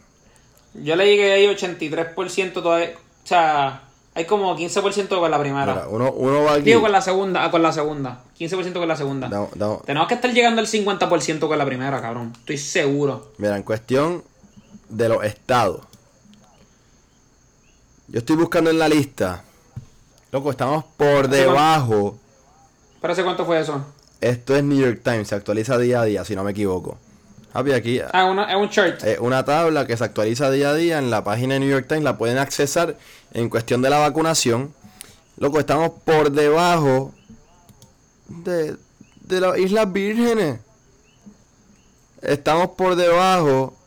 Yo 0.76 0.96
le 0.96 1.08
llegué 1.08 1.34
ahí 1.34 1.48
83% 1.48 2.54
todavía. 2.54 2.92
O 3.24 3.28
sea, 3.28 3.87
hay 4.18 4.26
como 4.26 4.58
15% 4.58 5.10
con 5.10 5.30
la 5.30 5.40
primera. 5.40 5.88
uno, 5.90 6.12
uno 6.12 6.44
va 6.44 6.54
aquí. 6.54 6.64
Digo 6.64 6.82
con 6.82 6.92
la 6.92 7.02
segunda, 7.02 7.44
ah, 7.44 7.52
con 7.52 7.62
la 7.62 7.72
segunda. 7.72 8.24
15% 8.40 8.74
con 8.74 8.88
la 8.88 8.96
segunda. 8.96 9.30
Tenemos 9.86 10.08
que 10.08 10.16
estar 10.16 10.34
llegando 10.34 10.60
al 10.60 10.66
50% 10.66 11.48
con 11.48 11.56
la 11.56 11.66
primera, 11.66 12.02
cabrón. 12.02 12.34
Estoy 12.40 12.58
seguro. 12.58 13.34
Mira, 13.38 13.56
en 13.56 13.62
cuestión 13.62 14.24
de 14.90 15.08
los 15.08 15.24
estados. 15.24 15.82
Yo 18.08 18.18
estoy 18.18 18.38
buscando 18.38 18.72
en 18.72 18.80
la 18.80 18.90
lista. 18.90 19.44
Loco, 20.32 20.50
estamos 20.50 20.84
por 20.98 21.28
debajo. 21.28 22.18
¿Pero 23.00 23.14
hace 23.14 23.24
cuánto 23.24 23.46
fue 23.46 23.60
eso? 23.60 23.86
Esto 24.20 24.56
es 24.56 24.64
New 24.64 24.80
York 24.80 25.02
Times, 25.04 25.28
se 25.28 25.36
actualiza 25.36 25.78
día 25.78 26.02
a 26.02 26.06
día, 26.06 26.26
si 26.26 26.36
no 26.36 26.44
me 26.44 26.52
equivoco. 26.52 26.98
Aquí. 27.54 28.00
Ah, 28.14 28.26
una, 28.26 28.52
es 28.52 28.56
un 28.56 28.70
chart. 28.70 29.04
Es 29.04 29.20
una 29.20 29.44
tabla 29.44 29.88
que 29.88 29.98
se 29.98 30.04
actualiza 30.04 30.52
día 30.52 30.70
a 30.70 30.74
día 30.74 31.00
en 31.00 31.10
la 31.10 31.24
página 31.24 31.56
de 31.56 31.62
New 31.62 31.70
York 31.70 31.88
Times, 31.88 32.04
la 32.04 32.18
pueden 32.18 32.38
accesar 32.38 32.98
en 33.34 33.50
cuestión 33.50 33.82
de 33.82 33.90
la 33.90 34.00
vacunación, 34.00 34.74
loco, 35.38 35.60
estamos 35.60 35.92
por 36.06 36.32
debajo 36.32 37.14
de, 38.28 38.76
de 39.22 39.42
las 39.42 39.58
Islas 39.58 39.92
Vírgenes. 39.92 40.60
Estamos 42.22 42.70
por 42.70 42.96
debajo 42.96 43.78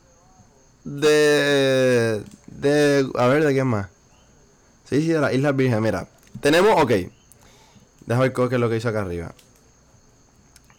de, 0.84 2.22
de... 2.46 3.10
A 3.16 3.26
ver, 3.26 3.44
¿de 3.44 3.52
quién 3.52 3.66
más? 3.66 3.88
Sí, 4.88 5.02
sí, 5.02 5.08
de 5.08 5.20
las 5.20 5.32
Islas 5.32 5.56
Vírgenes. 5.56 5.82
Mira, 5.82 6.08
tenemos... 6.40 6.80
Ok. 6.80 6.92
Déjame 8.06 8.28
ver 8.28 8.48
qué 8.48 8.54
es 8.54 8.60
lo 8.60 8.70
que 8.70 8.76
hizo 8.76 8.88
acá 8.88 9.02
arriba. 9.02 9.34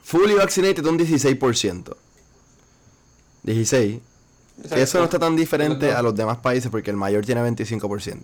Fully 0.03 0.33
vaccinated 0.35 0.85
un 0.85 0.97
16%. 0.97 1.95
16. 3.43 3.99
Eso 4.71 4.99
no 4.99 5.05
está 5.05 5.17
tan 5.17 5.35
diferente 5.35 5.91
a 5.91 6.01
los 6.01 6.15
demás 6.15 6.37
países 6.37 6.69
porque 6.69 6.91
el 6.91 6.97
mayor 6.97 7.25
tiene 7.25 7.41
25%. 7.41 8.19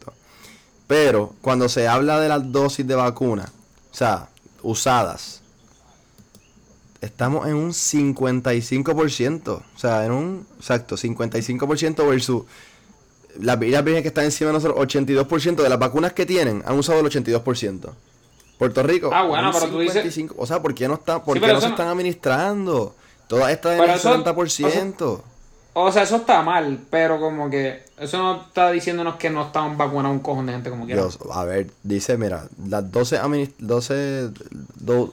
Pero 0.88 1.34
cuando 1.42 1.68
se 1.68 1.88
habla 1.88 2.20
de 2.20 2.30
las 2.30 2.52
dosis 2.52 2.86
de 2.88 2.96
vacuna, 2.96 3.52
o 3.92 3.96
sea, 3.96 4.30
usadas, 4.62 5.42
estamos 7.02 7.48
en 7.48 7.56
un 7.56 7.72
55%. 7.72 9.48
O 9.50 9.64
sea, 9.76 10.06
en 10.06 10.12
un, 10.12 10.48
exacto, 10.58 10.96
55% 10.96 12.08
versus 12.08 12.44
las 13.40 13.60
vidas 13.60 13.84
que 13.84 14.08
están 14.08 14.26
encima 14.26 14.50
de 14.50 14.54
nosotros, 14.54 14.88
82% 14.88 15.56
de 15.56 15.70
las 15.70 15.80
vacunas 15.80 16.14
que 16.14 16.26
tienen 16.26 16.64
han 16.66 16.78
usado 16.78 17.00
el 17.00 17.06
82%. 17.06 17.90
Puerto 18.58 18.82
Rico. 18.84 19.12
Ah, 19.14 19.24
bueno, 19.24 19.52
pero 19.54 19.68
tú 19.68 19.80
dices. 19.80 20.18
O 20.36 20.48
sea, 20.48 20.62
¿por 20.62 20.74
qué 20.74 20.88
no, 20.88 20.96
está, 20.96 21.24
por 21.24 21.40
qué 21.40 21.48
no 21.48 21.62
se 21.62 21.68
están 21.68 21.88
administrando? 21.90 22.96
Todas 23.28 23.52
estas 23.52 23.80
en 23.80 23.90
el 23.90 24.00
70%. 24.00 25.22
O 25.80 25.92
sea, 25.92 26.02
eso 26.02 26.16
está 26.16 26.42
mal, 26.42 26.80
pero 26.90 27.20
como 27.20 27.52
que 27.52 27.84
eso 28.00 28.18
no 28.18 28.42
está 28.48 28.72
diciéndonos 28.72 29.18
que 29.18 29.30
no 29.30 29.46
están 29.46 29.78
vacunados 29.78 30.18
un 30.18 30.24
cojón 30.24 30.48
de 30.48 30.54
gente 30.54 30.72
como 30.72 30.88
quiera. 30.88 31.04
a 31.32 31.46
ver, 31.46 31.68
dice, 31.84 32.18
mira, 32.18 32.48
las 32.68 32.92
12 32.92 33.20
12 33.60 34.32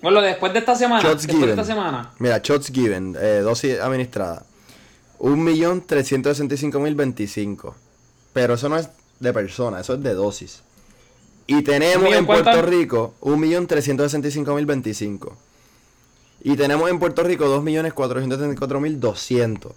Bueno, 0.00 0.22
después 0.22 0.54
de 0.54 0.60
esta 0.60 0.74
semana, 0.74 1.06
después 1.06 1.38
de 1.38 1.50
esta 1.50 1.64
semana. 1.64 2.12
Mira, 2.18 2.40
shots 2.42 2.72
given, 2.72 3.14
eh, 3.20 3.42
dosis 3.44 3.78
administradas. 3.78 4.44
1.365.025. 5.18 7.74
Pero 8.32 8.54
eso 8.54 8.70
no 8.70 8.78
es 8.78 8.88
de 9.20 9.32
personas, 9.32 9.82
eso 9.82 9.94
es 9.94 10.02
de 10.02 10.14
dosis. 10.14 10.64
Y 11.46 11.62
tenemos 11.62 12.12
en 12.12 12.26
Puerto 12.26 12.62
Rico 12.62 13.14
1.365.025. 13.20 15.32
Y 16.44 16.56
tenemos 16.56 16.88
en 16.90 16.98
Puerto 16.98 17.22
Rico 17.22 17.46
2.434.200. 17.46 19.66
O 19.66 19.74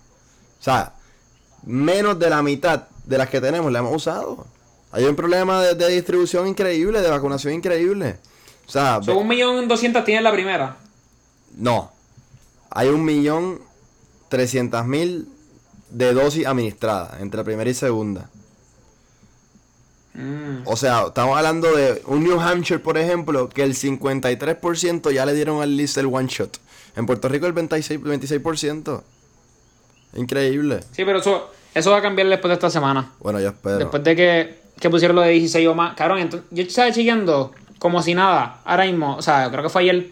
sea, 0.60 0.94
menos 1.66 2.20
de 2.20 2.30
la 2.30 2.44
mitad 2.44 2.90
de 3.06 3.18
las 3.18 3.30
que 3.30 3.40
tenemos 3.40 3.72
la 3.72 3.80
hemos 3.80 3.96
usado. 3.96 4.46
Hay 4.92 5.06
un 5.06 5.16
problema 5.16 5.64
de, 5.64 5.90
distribución 5.90 6.46
increíble, 6.46 7.02
de 7.02 7.10
vacunación 7.10 7.54
increíble. 7.54 8.18
O 8.68 8.70
sea, 8.70 9.02
¿Son 9.02 9.16
un 9.16 9.30
millón 9.30 9.70
doscientos 9.70 10.04
tiene 10.04 10.22
la 10.22 10.34
primera? 10.34 10.76
No. 11.56 11.90
Hay 12.70 12.90
un 12.90 13.06
millón 13.06 13.62
trescientas 14.28 14.86
mil 14.86 15.30
de 15.90 16.14
dosis 16.14 16.46
administradas 16.46 17.22
entre 17.22 17.38
la 17.38 17.46
primera 17.46 17.70
y 17.70 17.76
segunda. 17.76 18.30
Mm. 20.18 20.64
O 20.66 20.76
sea, 20.76 21.06
estamos 21.08 21.38
hablando 21.38 21.72
de 21.76 22.02
un 22.08 22.24
New 22.24 22.40
Hampshire, 22.40 22.80
por 22.80 22.98
ejemplo, 22.98 23.48
que 23.50 23.64
el 23.64 23.76
53% 23.76 25.12
ya 25.12 25.26
le 25.26 25.34
dieron 25.34 25.62
al 25.62 25.78
list 25.78 25.98
el 25.98 26.08
one 26.08 26.28
shot. 26.28 26.60
En 26.96 27.06
Puerto 27.06 27.30
Rico 27.30 27.46
el 27.46 27.54
26%. 27.54 28.02
26%. 28.02 29.02
Increíble. 30.16 30.80
Sí, 30.92 31.06
pero 31.06 31.20
eso, 31.20 31.52
eso 31.74 31.92
va 31.92 31.98
a 31.98 32.02
cambiar 32.02 32.28
después 32.28 32.50
de 32.50 32.56
esta 32.56 32.70
semana. 32.70 33.12
Bueno, 33.20 33.40
yo 33.40 33.50
espero. 33.50 33.78
Después 33.78 34.04
de 34.04 34.16
que, 34.16 34.60
que 34.80 34.90
pusieron 34.90 35.16
lo 35.16 35.22
de 35.22 35.30
16 35.30 35.68
o 35.68 35.76
más. 35.76 35.96
Cabrón, 35.96 36.20
entonces, 36.20 36.48
yo 36.50 36.64
estaba 36.64 36.92
chequeando 36.92 37.52
como 37.78 38.02
si 38.02 38.16
nada. 38.16 38.62
Ahora 38.66 38.86
mismo, 38.86 39.16
o 39.16 39.22
sea, 39.22 39.50
creo 39.52 39.64
que 39.64 39.70
fue 39.70 39.84
ayer. 39.84 40.10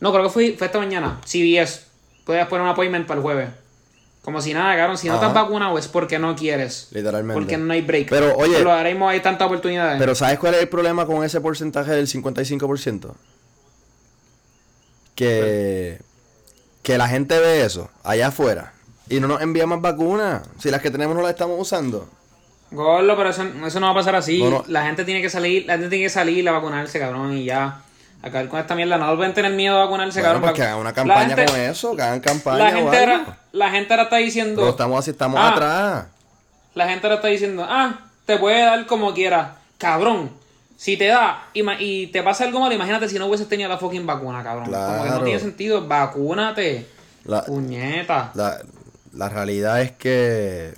No, 0.00 0.12
creo 0.12 0.24
que 0.24 0.30
fue, 0.30 0.54
fue 0.56 0.68
esta 0.68 0.78
mañana. 0.78 1.18
CBS. 1.24 1.86
Puedes 2.24 2.46
poner 2.46 2.62
un 2.62 2.68
appointment 2.68 3.06
para 3.06 3.18
el 3.18 3.22
jueves. 3.22 3.48
Como 4.28 4.42
si 4.42 4.52
nada, 4.52 4.76
cabrón. 4.76 4.98
Si 4.98 5.08
no 5.08 5.18
te 5.18 5.24
has 5.24 5.32
vacunado 5.32 5.78
es 5.78 5.88
porque 5.88 6.18
no 6.18 6.36
quieres. 6.36 6.88
Literalmente. 6.90 7.40
Porque 7.40 7.56
no 7.56 7.72
hay 7.72 7.80
break. 7.80 8.10
Pero, 8.10 8.36
oye- 8.36 8.58
Pero 8.58 8.70
ahora 8.70 8.90
mismo 8.90 9.08
hay 9.08 9.20
tantas 9.20 9.46
oportunidades. 9.46 9.98
Pero 9.98 10.14
¿sabes 10.14 10.38
cuál 10.38 10.52
es 10.52 10.60
el 10.60 10.68
problema 10.68 11.06
con 11.06 11.24
ese 11.24 11.40
porcentaje 11.40 11.92
del 11.92 12.06
55%? 12.06 13.14
Que, 15.14 15.98
que 16.82 16.98
la 16.98 17.08
gente 17.08 17.38
ve 17.38 17.64
eso 17.64 17.90
allá 18.04 18.26
afuera 18.26 18.74
y 19.08 19.18
no 19.18 19.28
nos 19.28 19.40
envía 19.40 19.66
más 19.66 19.80
vacunas. 19.80 20.42
Si 20.58 20.70
las 20.70 20.82
que 20.82 20.90
tenemos 20.90 21.16
no 21.16 21.22
las 21.22 21.30
estamos 21.30 21.56
usando. 21.58 22.06
Gordo, 22.70 23.16
pero 23.16 23.30
eso, 23.30 23.44
eso 23.66 23.80
no 23.80 23.86
va 23.86 23.92
a 23.92 23.94
pasar 23.94 24.14
así. 24.14 24.42
No, 24.42 24.50
no. 24.50 24.64
La 24.68 24.84
gente 24.84 25.06
tiene 25.06 25.22
que 25.22 25.30
salir, 25.30 25.64
la 25.64 25.72
gente 25.78 25.88
tiene 25.88 26.04
que 26.04 26.10
salir 26.10 26.46
a 26.46 26.52
vacunarse, 26.52 26.98
cabrón, 26.98 27.32
y 27.32 27.46
ya. 27.46 27.80
Acabar 28.22 28.48
con 28.48 28.58
esta 28.60 28.74
mierda. 28.74 28.98
No 28.98 29.10
deben 29.16 29.32
tener 29.34 29.52
miedo 29.52 29.76
a 29.78 29.84
vacunarse, 29.84 30.20
Bueno, 30.20 30.34
cabrón. 30.34 30.42
pues 30.50 30.52
que 30.54 30.62
hagan 30.62 30.78
una 30.80 30.92
campaña 30.92 31.36
gente- 31.36 31.46
con 31.52 31.60
eso, 31.60 31.96
que 31.96 32.02
hagan 32.02 32.20
campaña 32.20 32.58
La 32.64 32.70
gente, 32.72 32.98
ahora, 32.98 33.38
la 33.52 33.70
gente 33.70 33.92
ahora 33.92 34.02
está 34.04 34.16
diciendo. 34.16 34.60
Pero 34.60 34.70
estamos 34.70 34.98
así, 34.98 35.10
estamos 35.10 35.38
Ah. 35.40 35.48
atrás. 35.50 36.04
La 36.74 36.88
gente 36.88 37.06
ahora 37.06 37.16
está 37.16 37.28
diciendo, 37.28 37.64
ah, 37.68 38.00
te 38.26 38.36
puede 38.38 38.60
dar 38.62 38.86
como 38.86 39.14
quieras. 39.14 39.50
Cabrón, 39.78 40.30
si 40.76 40.96
te 40.96 41.06
da 41.06 41.44
y 41.54 42.08
te 42.08 42.22
pasa 42.22 42.44
algo 42.44 42.60
malo, 42.60 42.74
imagínate 42.74 43.08
si 43.08 43.18
no 43.18 43.26
hubieses 43.26 43.48
tenido 43.48 43.68
la 43.68 43.78
fucking 43.78 44.06
vacuna, 44.06 44.42
cabrón. 44.42 44.70
Como 44.72 45.04
que 45.04 45.10
no 45.10 45.22
tiene 45.22 45.38
sentido. 45.40 45.86
Vacúnate. 45.86 46.88
La, 47.24 47.42
Puñeta. 47.44 48.30
la, 48.34 48.58
la 49.12 49.28
realidad 49.28 49.80
es 49.82 49.92
que... 49.92 50.74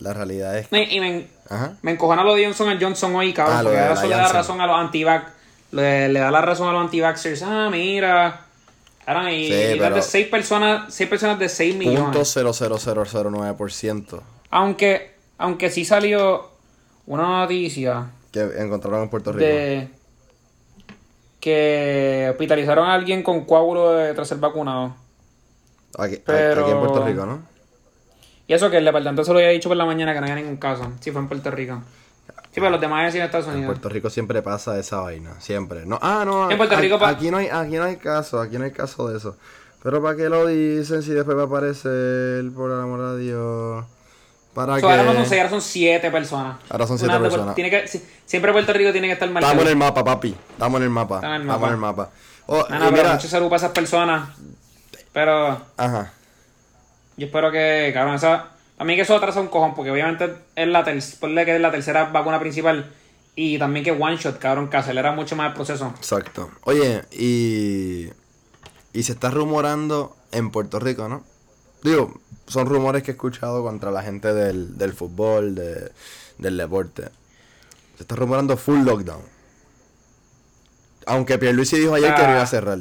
La 0.00 0.12
realidad 0.12 0.58
es... 0.58 0.70
Me- 0.72 0.82
y 0.92 1.00
me, 1.00 1.26
Ajá. 1.48 1.74
me 1.82 1.92
encojona 1.92 2.22
lo 2.24 2.34
de 2.34 2.44
Johnson 2.44 2.76
Johnson 2.80 3.14
hoy, 3.14 3.32
cabrón. 3.32 3.56
Ah, 3.58 3.62
porque 3.62 3.78
ahora 3.78 3.94
eso 3.94 4.06
le 4.08 4.16
da 4.16 4.28
razón 4.32 4.60
a 4.60 4.66
los 4.66 4.76
antivax. 4.78 5.32
Le, 5.74 6.08
le 6.08 6.20
da 6.20 6.30
la 6.30 6.40
razón 6.40 6.68
a 6.68 6.72
los 6.72 6.82
antivaxxers. 6.82 7.42
Ah, 7.42 7.68
mira. 7.70 8.40
Cabrón, 9.04 9.28
y, 9.30 9.48
Sí, 9.48 9.52
y 9.52 9.68
más 9.70 9.78
pero- 9.78 9.96
de 9.96 10.02
6 10.02 10.28
personas, 10.28 10.94
seis 10.94 11.08
personas 11.10 11.38
de 11.38 11.48
6 11.48 11.76
millones. 11.76 12.00
Punto 12.04 12.24
00009% 12.24 14.22
Aunque, 14.50 15.14
aunque 15.36 15.68
sí 15.70 15.84
salió 15.84 16.50
una 17.06 17.40
noticia 17.40 18.06
que 18.32 18.40
encontraron 18.58 19.02
en 19.02 19.08
Puerto 19.10 19.32
Rico. 19.32 19.44
de 19.44 19.88
que 21.40 22.28
hospitalizaron 22.30 22.86
a 22.88 22.94
alguien 22.94 23.22
con 23.22 23.44
coágulo 23.44 23.92
tras 24.14 24.28
ser 24.28 24.38
vacunado. 24.38 24.94
Aquí, 25.98 26.18
pero- 26.24 26.62
aquí 26.62 26.70
en 26.70 26.78
Puerto 26.78 27.04
Rico, 27.04 27.26
¿no? 27.26 27.42
Y 28.46 28.54
eso 28.54 28.70
que 28.70 28.78
el 28.78 28.84
departamento 28.84 29.24
se 29.24 29.32
lo 29.32 29.38
había 29.38 29.50
dicho 29.50 29.68
por 29.68 29.76
la 29.76 29.84
mañana 29.86 30.12
que 30.14 30.20
no 30.20 30.26
había 30.26 30.36
ningún 30.36 30.56
caso. 30.56 30.90
Sí, 31.00 31.10
fue 31.10 31.20
en 31.20 31.28
Puerto 31.28 31.50
Rico. 31.50 31.82
Sí, 32.54 32.60
pero 32.60 32.70
los 32.70 32.80
demás 32.80 33.10
sí 33.12 33.18
en 33.18 33.24
Estados 33.24 33.46
En 33.48 33.54
Unidos. 33.54 33.72
Puerto 33.74 33.88
Rico 33.88 34.10
siempre 34.10 34.40
pasa 34.40 34.78
esa 34.78 35.00
vaina, 35.00 35.40
siempre. 35.40 35.84
No, 35.86 35.98
ah, 36.00 36.22
no, 36.24 36.48
En 36.50 36.56
Puerto 36.56 36.76
Rico 36.76 37.04
aquí 37.04 37.30
no 37.30 37.38
hay 37.38 37.48
aquí 37.48 37.76
no 37.76 37.82
hay 37.84 37.96
caso, 37.96 38.40
aquí 38.40 38.58
no 38.58 38.64
hay 38.64 38.70
caso 38.70 39.08
de 39.08 39.18
eso. 39.18 39.36
Pero 39.82 40.00
para 40.00 40.16
qué 40.16 40.28
lo 40.28 40.46
dicen 40.46 41.02
si 41.02 41.10
después 41.10 41.36
va 41.36 41.42
a 41.42 41.46
aparecer 41.46 42.44
por 42.54 42.70
el 42.70 42.80
amor 42.80 43.16
de 43.16 43.18
Dios. 43.24 43.84
Para 44.54 44.78
So, 44.78 44.88
ahora 44.88 45.02
no 45.02 45.14
son 45.14 45.26
seis, 45.26 45.40
ahora 45.40 45.50
son 45.50 45.60
siete 45.60 46.10
personas. 46.12 46.58
Ahora 46.70 46.86
son 46.86 46.96
siete 46.96 47.12
Una 47.12 47.22
de- 47.24 47.28
personas. 47.28 47.54
Tiene 47.56 47.70
que, 47.70 47.88
si- 47.88 48.04
siempre 48.24 48.52
Puerto 48.52 48.72
Rico 48.72 48.92
tiene 48.92 49.08
que 49.08 49.14
estar 49.14 49.28
marcado. 49.28 49.52
Estamos 49.52 49.64
en 49.64 49.70
el 49.72 49.76
mapa, 49.76 50.04
papi. 50.04 50.36
Estamos 50.52 50.78
en 50.78 50.84
el 50.84 50.90
mapa. 50.90 51.16
Estamos 51.16 51.34
en 51.36 51.42
el 51.42 51.48
Estamos 51.48 51.60
mapa. 51.60 51.66
en 51.68 51.74
el 51.74 51.80
mapa. 51.80 52.10
Oh, 52.46 52.66
No, 52.70 52.90
pero 52.94 53.08
mucha 53.14 53.28
salud 53.28 53.46
para 53.48 53.56
esas 53.56 53.72
personas. 53.72 54.28
Pero 55.12 55.60
ajá. 55.76 56.12
yo 57.16 57.26
espero 57.26 57.50
que, 57.50 57.90
cabrón, 57.92 58.14
esa, 58.14 58.50
a 58.84 58.86
mí 58.86 58.94
que 58.96 59.02
eso 59.02 59.16
atrasa 59.16 59.40
un 59.40 59.48
cojón, 59.48 59.74
porque 59.74 59.90
obviamente 59.90 60.36
es 60.54 60.68
la, 60.68 60.84
ter 60.84 60.94
que 61.00 61.54
es 61.56 61.60
la 61.60 61.70
tercera 61.70 62.04
vacuna 62.04 62.38
principal. 62.38 62.90
Y 63.36 63.58
también 63.58 63.84
que 63.84 63.90
one 63.90 64.16
shot, 64.16 64.38
cabrón, 64.38 64.68
que 64.70 64.76
acelera 64.76 65.10
mucho 65.12 65.34
más 65.34 65.48
el 65.48 65.54
proceso. 65.54 65.92
Exacto. 65.96 66.50
Oye, 66.64 67.02
y 67.10 68.08
y 68.92 69.02
se 69.02 69.12
está 69.12 69.30
rumorando 69.30 70.16
en 70.30 70.50
Puerto 70.50 70.78
Rico, 70.78 71.08
¿no? 71.08 71.24
Digo, 71.82 72.20
son 72.46 72.66
rumores 72.66 73.02
que 73.02 73.10
he 73.10 73.14
escuchado 73.14 73.62
contra 73.64 73.90
la 73.90 74.02
gente 74.02 74.32
del, 74.32 74.78
del 74.78 74.92
fútbol, 74.92 75.54
de- 75.56 75.90
del 76.38 76.56
deporte. 76.56 77.08
Se 77.96 78.02
está 78.04 78.14
rumorando 78.14 78.56
full 78.56 78.84
lockdown. 78.84 79.22
Aunque 81.06 81.38
Pierluisi 81.38 81.78
dijo 81.78 81.94
ayer 81.94 82.14
que 82.14 82.22
Ah. 82.22 82.26
no 82.26 82.32
iba 82.34 82.42
a 82.42 82.46
cerrar. 82.46 82.78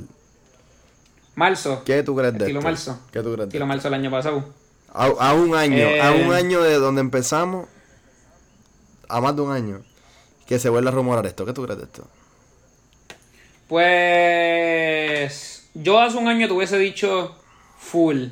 Marzo. 1.35 1.81
¿Qué 1.83 2.03
tú 2.03 2.15
crees 2.15 2.37
de 2.37 2.47
esto? 2.47 2.61
marzo. 2.61 2.99
¿Qué 3.11 3.19
tú 3.21 3.25
crees 3.33 3.37
de 3.39 3.43
Estilo 3.45 3.65
marzo 3.65 3.87
el 3.87 3.93
año 3.95 4.11
pasado. 4.11 4.45
A, 4.93 5.05
a 5.05 5.33
un 5.33 5.55
año, 5.55 5.77
Eh. 5.77 6.01
a 6.01 6.11
un 6.11 6.33
año 6.33 6.61
de 6.61 6.75
donde 6.75 7.01
empezamos, 7.01 7.67
a 9.09 9.21
más 9.21 9.35
de 9.35 9.41
un 9.41 9.51
año, 9.51 9.81
que 10.47 10.59
se 10.59 10.69
vuelve 10.69 10.89
a 10.89 10.91
rumorar 10.91 11.25
esto. 11.25 11.45
¿Qué 11.45 11.53
tú 11.53 11.63
crees 11.63 11.79
de 11.79 11.85
esto? 11.85 12.07
Pues 13.67 15.69
yo 15.73 15.99
hace 15.99 16.17
un 16.17 16.27
año 16.27 16.47
te 16.47 16.53
hubiese 16.53 16.77
dicho 16.77 17.35
full. 17.77 18.25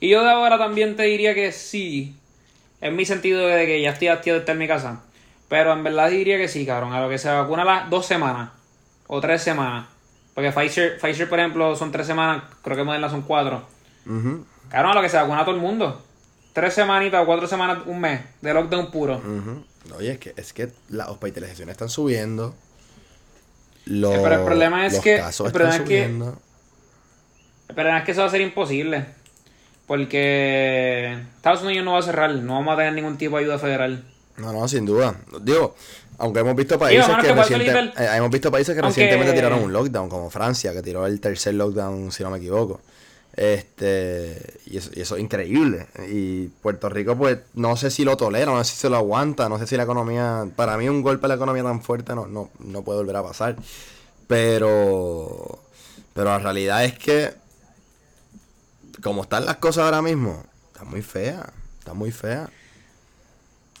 Y 0.00 0.08
yo 0.08 0.22
de 0.22 0.30
ahora 0.30 0.58
también 0.58 0.96
te 0.96 1.04
diría 1.04 1.34
que 1.34 1.52
sí. 1.52 2.16
En 2.80 2.96
mi 2.96 3.04
sentido 3.04 3.46
de 3.46 3.66
que 3.66 3.80
ya 3.80 3.90
estoy 3.90 4.08
hastiado 4.08 4.38
de 4.38 4.42
estar 4.42 4.54
en 4.54 4.58
mi 4.58 4.68
casa. 4.68 5.00
Pero 5.48 5.72
en 5.72 5.84
verdad 5.84 6.10
diría 6.10 6.36
que 6.36 6.48
sí, 6.48 6.66
cabrón. 6.66 6.92
A 6.92 7.00
lo 7.00 7.08
que 7.08 7.18
se 7.18 7.30
vacuna 7.30 7.64
las 7.64 7.88
dos 7.90 8.06
semanas. 8.06 8.50
O 9.06 9.20
tres 9.20 9.42
semanas. 9.42 9.86
Porque 10.34 10.50
Pfizer, 10.52 10.98
Pfizer, 10.98 11.28
por 11.28 11.38
ejemplo, 11.38 11.76
son 11.76 11.92
tres 11.92 12.06
semanas. 12.06 12.42
Creo 12.62 12.76
que 12.76 12.84
Moderna 12.84 13.08
son 13.08 13.22
cuatro. 13.22 13.62
Ujú, 14.06 14.44
Cabrón, 14.74 14.92
a 14.92 14.94
lo 14.96 15.02
que 15.02 15.08
se 15.08 15.16
vacuna 15.16 15.44
todo 15.44 15.54
el 15.54 15.60
mundo. 15.60 16.02
Tres 16.52 16.74
semanitas 16.74 17.22
o 17.22 17.26
cuatro 17.26 17.46
semanas, 17.46 17.78
un 17.86 18.00
mes. 18.00 18.20
De 18.40 18.52
lockdown 18.52 18.90
puro. 18.90 19.18
ujú. 19.18 19.64
Oye, 19.96 20.12
es 20.12 20.18
que, 20.18 20.34
es 20.36 20.52
que 20.52 20.68
las 20.88 21.08
hospitalizaciones 21.08 21.72
están 21.74 21.88
subiendo. 21.88 22.54
Los, 23.86 24.14
Sí, 24.14 24.20
pero 24.22 24.34
el 24.36 24.44
problema 24.44 24.86
es 24.86 24.94
los 24.94 25.02
que- 25.02 25.16
casos 25.18 25.46
el 25.46 25.52
problema 25.52 25.74
están 25.76 25.84
es 25.84 25.88
que- 25.88 26.04
subiendo. 26.04 26.38
Pero 27.74 27.96
es 27.96 28.04
que 28.04 28.10
eso 28.12 28.20
va 28.22 28.26
a 28.26 28.30
ser 28.30 28.40
imposible. 28.40 29.06
Porque 29.86 31.18
Estados 31.36 31.62
Unidos 31.62 31.84
no 31.84 31.92
va 31.92 31.98
a 31.98 32.02
cerrar. 32.02 32.30
No 32.34 32.54
vamos 32.54 32.74
a 32.74 32.76
tener 32.78 32.94
ningún 32.94 33.16
tipo 33.18 33.36
de 33.36 33.42
ayuda 33.44 33.58
federal. 33.58 34.02
No, 34.38 34.52
no, 34.52 34.66
sin 34.66 34.86
duda. 34.86 35.14
Digo, 35.42 35.76
aunque 36.18 36.40
hemos 36.40 36.56
visto 36.56 36.78
países 36.78 37.06
que, 37.16 37.22
que 37.28 37.32
reciente- 37.34 37.92
eh, 38.02 38.08
hemos 38.16 38.30
visto 38.30 38.50
países 38.50 38.74
que 38.74 38.80
Aunque- 38.80 39.00
recientemente 39.00 39.32
tiraron 39.34 39.62
un 39.62 39.72
lockdown, 39.72 40.08
como 40.08 40.30
Francia, 40.30 40.72
que 40.72 40.82
tiró 40.82 41.06
el 41.06 41.20
tercer 41.20 41.54
lockdown, 41.54 42.10
si 42.10 42.22
no 42.22 42.30
me 42.30 42.38
equivoco. 42.38 42.80
Este, 43.36 44.60
y 44.66 44.76
eso, 44.76 44.90
y 44.94 45.00
eso 45.00 45.16
es 45.16 45.22
increíble. 45.22 45.86
Y 46.10 46.48
Puerto 46.48 46.88
Rico, 46.88 47.16
pues, 47.16 47.38
no 47.54 47.76
sé 47.76 47.90
si 47.90 48.04
lo 48.04 48.16
tolera, 48.16 48.52
no 48.52 48.62
sé 48.62 48.72
si 48.72 48.76
se 48.76 48.88
lo 48.88 48.96
aguanta, 48.96 49.48
no 49.48 49.58
sé 49.58 49.66
si 49.66 49.76
la 49.76 49.82
economía, 49.82 50.46
para 50.56 50.76
mí 50.76 50.88
un 50.88 51.02
golpe 51.02 51.26
a 51.26 51.28
la 51.28 51.34
economía 51.34 51.62
tan 51.62 51.82
fuerte 51.82 52.14
no, 52.14 52.26
no, 52.26 52.50
no 52.60 52.82
puede 52.82 53.00
volver 53.00 53.16
a 53.16 53.22
pasar. 53.22 53.56
Pero, 54.26 55.58
pero 56.14 56.26
la 56.26 56.38
realidad 56.38 56.84
es 56.84 56.98
que, 56.98 57.32
como 59.02 59.22
están 59.22 59.44
las 59.44 59.56
cosas 59.56 59.84
ahora 59.84 60.00
mismo, 60.00 60.44
está 60.72 60.84
muy 60.84 61.02
fea, 61.02 61.52
está 61.78 61.92
muy 61.92 62.10
fea. 62.12 62.48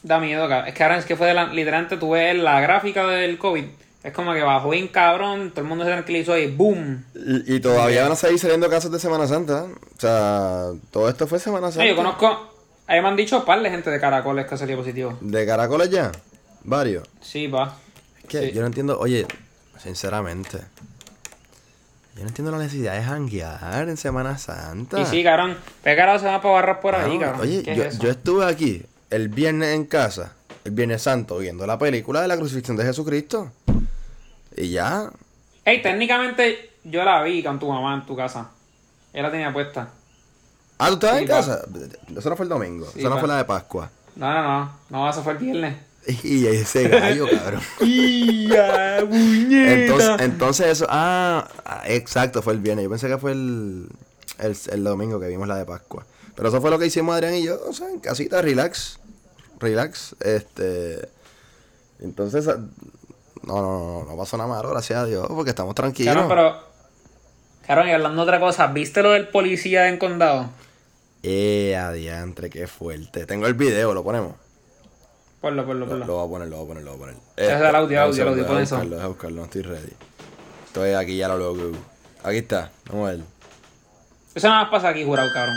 Da 0.02 0.18
miedo, 0.18 0.46
cabrón. 0.48 0.68
Es 0.68 0.74
que 0.74 0.82
ahora 0.82 0.98
es 0.98 1.06
que 1.06 1.16
fue 1.16 1.28
de 1.28 1.34
la, 1.34 1.46
literalmente 1.46 1.96
tú 1.96 2.10
ves 2.10 2.36
la 2.36 2.60
gráfica 2.60 3.06
del 3.06 3.38
COVID. 3.38 3.64
Es 4.04 4.12
como 4.12 4.34
que 4.34 4.42
bajó 4.42 4.68
bien 4.70 4.88
cabrón, 4.88 5.50
todo 5.50 5.62
el 5.62 5.66
mundo 5.66 5.84
se 5.84 5.90
tranquilizó 5.90 6.36
y 6.38 6.46
¡boom! 6.54 7.04
Y, 7.14 7.54
y 7.54 7.60
todavía 7.60 8.02
van 8.02 8.12
a 8.12 8.16
seguir 8.16 8.38
saliendo 8.38 8.68
casos 8.68 8.92
de 8.92 8.98
Semana 9.00 9.26
Santa. 9.26 9.64
O 9.64 10.00
sea, 10.00 10.66
todo 10.90 11.08
esto 11.08 11.26
fue 11.26 11.38
Semana 11.40 11.68
Santa. 11.68 11.82
Ay, 11.84 11.88
yo 11.88 11.96
conozco, 11.96 12.50
ahí 12.86 13.00
me 13.00 13.08
han 13.08 13.16
dicho 13.16 13.44
par 13.46 13.62
de 13.62 13.70
gente 13.70 13.88
de 13.90 13.98
caracoles 13.98 14.46
que 14.46 14.58
salió 14.58 14.76
positivo. 14.76 15.16
¿De 15.22 15.46
caracoles 15.46 15.88
ya? 15.88 16.12
Varios. 16.64 17.08
Sí, 17.22 17.46
va. 17.46 17.76
Es 18.22 18.28
que 18.28 18.40
Sí. 18.42 18.52
yo 18.52 18.60
no 18.60 18.66
entiendo, 18.66 18.98
oye, 19.00 19.26
sinceramente. 19.82 20.58
Yo 22.16 22.22
no 22.22 22.28
entiendo 22.28 22.52
la 22.52 22.58
necesidad 22.58 22.94
de 22.94 23.02
janguear 23.02 23.88
en 23.88 23.96
Semana 23.96 24.38
Santa. 24.38 25.00
Y 25.00 25.06
sí, 25.06 25.24
cabrón. 25.24 25.56
¿Qué 25.82 25.96
carajo 25.96 26.18
se 26.20 26.26
va 26.26 26.40
para 26.40 26.54
barrar 26.54 26.80
por 26.80 26.94
ahí, 26.94 27.18
Cabrón? 27.18 27.40
Oye, 27.40 27.62
¿Qué 27.62 27.72
es 27.72 27.98
yo, 27.98 28.04
yo 28.04 28.10
estuve 28.10 28.44
aquí 28.44 28.82
el 29.10 29.28
viernes 29.30 29.74
en 29.74 29.84
casa, 29.86 30.34
el 30.64 30.72
viernes 30.72 31.02
santo, 31.02 31.38
viendo 31.38 31.66
la 31.66 31.76
película 31.78 32.20
de 32.22 32.28
la 32.28 32.36
crucifixión 32.36 32.76
de 32.76 32.84
Jesucristo. 32.84 33.50
Y 34.56 34.70
ya. 34.70 35.10
Ey, 35.64 35.82
técnicamente 35.82 36.70
yo 36.84 37.04
la 37.04 37.22
vi 37.22 37.42
con 37.42 37.58
tu 37.58 37.68
mamá 37.68 37.94
en 37.94 38.06
tu 38.06 38.14
casa. 38.16 38.50
Ella 39.12 39.24
la 39.24 39.30
tenía 39.30 39.52
puesta. 39.52 39.88
Ah, 40.78 40.88
¿tú 40.88 40.94
estabas 40.94 41.16
Sí, 41.18 41.22
en 41.22 41.28
pa. 41.28 41.34
casa? 41.36 41.64
Eso 42.16 42.30
no 42.30 42.36
fue 42.36 42.44
el 42.44 42.50
domingo. 42.50 42.86
Sí, 42.92 43.00
eso 43.00 43.08
no 43.08 43.14
pa. 43.16 43.20
fue 43.20 43.28
la 43.28 43.36
de 43.38 43.44
Pascua. 43.44 43.90
No, 44.16 44.32
no, 44.32 44.42
no. 44.42 44.72
No, 44.90 45.10
eso 45.10 45.22
fue 45.22 45.32
el 45.32 45.38
viernes. 45.38 45.76
Y 46.22 46.46
ese 46.46 46.86
gallo, 46.88 47.26
cabrón. 47.30 47.62
¡Ya, 47.80 48.98
Entonces, 48.98 50.10
entonces 50.20 50.66
eso, 50.66 50.86
ah, 50.90 51.48
ah, 51.64 51.82
exacto, 51.86 52.42
fue 52.42 52.52
el 52.52 52.58
viernes. 52.60 52.84
Yo 52.84 52.90
pensé 52.90 53.08
que 53.08 53.16
fue 53.16 53.32
el, 53.32 53.88
el, 54.38 54.56
el 54.70 54.84
domingo 54.84 55.18
que 55.18 55.28
vimos 55.28 55.48
la 55.48 55.56
de 55.56 55.64
Pascua. 55.64 56.04
Pero 56.36 56.48
eso 56.48 56.60
fue 56.60 56.70
lo 56.70 56.78
que 56.78 56.86
hicimos 56.86 57.14
Adrián 57.14 57.34
y 57.36 57.44
yo, 57.44 57.58
o 57.66 57.72
sea, 57.72 57.88
en 57.88 58.00
casita, 58.00 58.42
relax, 58.42 58.98
relax, 59.60 60.14
este, 60.20 61.08
entonces, 62.00 62.46
no, 63.46 63.62
no, 63.62 63.78
no, 63.78 64.04
no 64.10 64.16
pasó 64.16 64.36
nada 64.36 64.48
malo, 64.48 64.70
gracias 64.70 64.98
a 65.00 65.04
Dios, 65.06 65.26
porque 65.28 65.50
estamos 65.50 65.74
tranquilos. 65.74 66.12
Claro, 66.14 66.28
pero. 66.28 66.74
Claro, 67.66 67.86
y 67.86 67.90
hablando 67.92 68.22
de 68.22 68.28
otra 68.28 68.40
cosa, 68.40 68.66
¿viste 68.68 69.02
lo 69.02 69.10
del 69.12 69.28
policía 69.28 69.88
en 69.88 69.98
condado? 69.98 70.50
Eh, 71.22 71.74
adiantre, 71.76 72.50
qué 72.50 72.66
fuerte. 72.66 73.24
Tengo 73.26 73.46
el 73.46 73.54
video, 73.54 73.94
lo 73.94 74.04
ponemos. 74.04 74.34
Ponlo, 75.40 75.64
ponlo, 75.64 75.86
Lo, 75.86 75.90
ponlo. 75.90 76.06
lo 76.06 76.14
voy 76.16 76.26
a 76.26 76.30
poner, 76.30 76.48
lo 76.48 76.56
voy 76.56 76.64
a 76.64 76.68
poner, 76.68 76.84
lo 76.84 76.90
voy 76.90 76.96
a 76.96 77.00
poner. 77.00 77.14
Es 77.36 77.48
el 77.48 77.54
Este, 77.64 77.76
audio, 77.76 78.02
audio, 78.02 78.22
el 78.22 78.28
audio, 78.28 78.46
pon 78.46 78.58
eso. 78.60 78.76
buscarlo, 78.76 79.08
buscarlo, 79.08 79.36
no 79.36 79.44
estoy 79.44 79.62
ready. 79.62 79.92
Estoy 80.66 80.92
aquí, 80.92 81.16
ya 81.16 81.28
lo 81.28 81.38
luego. 81.38 81.78
Aquí 82.22 82.38
está, 82.38 82.70
vamos 82.90 83.08
a 83.08 83.12
ver. 83.12 83.20
Eso 84.34 84.48
nada 84.48 84.62
más 84.62 84.70
pasa 84.70 84.88
aquí, 84.88 85.04
jurado, 85.04 85.30
cabrón. 85.32 85.54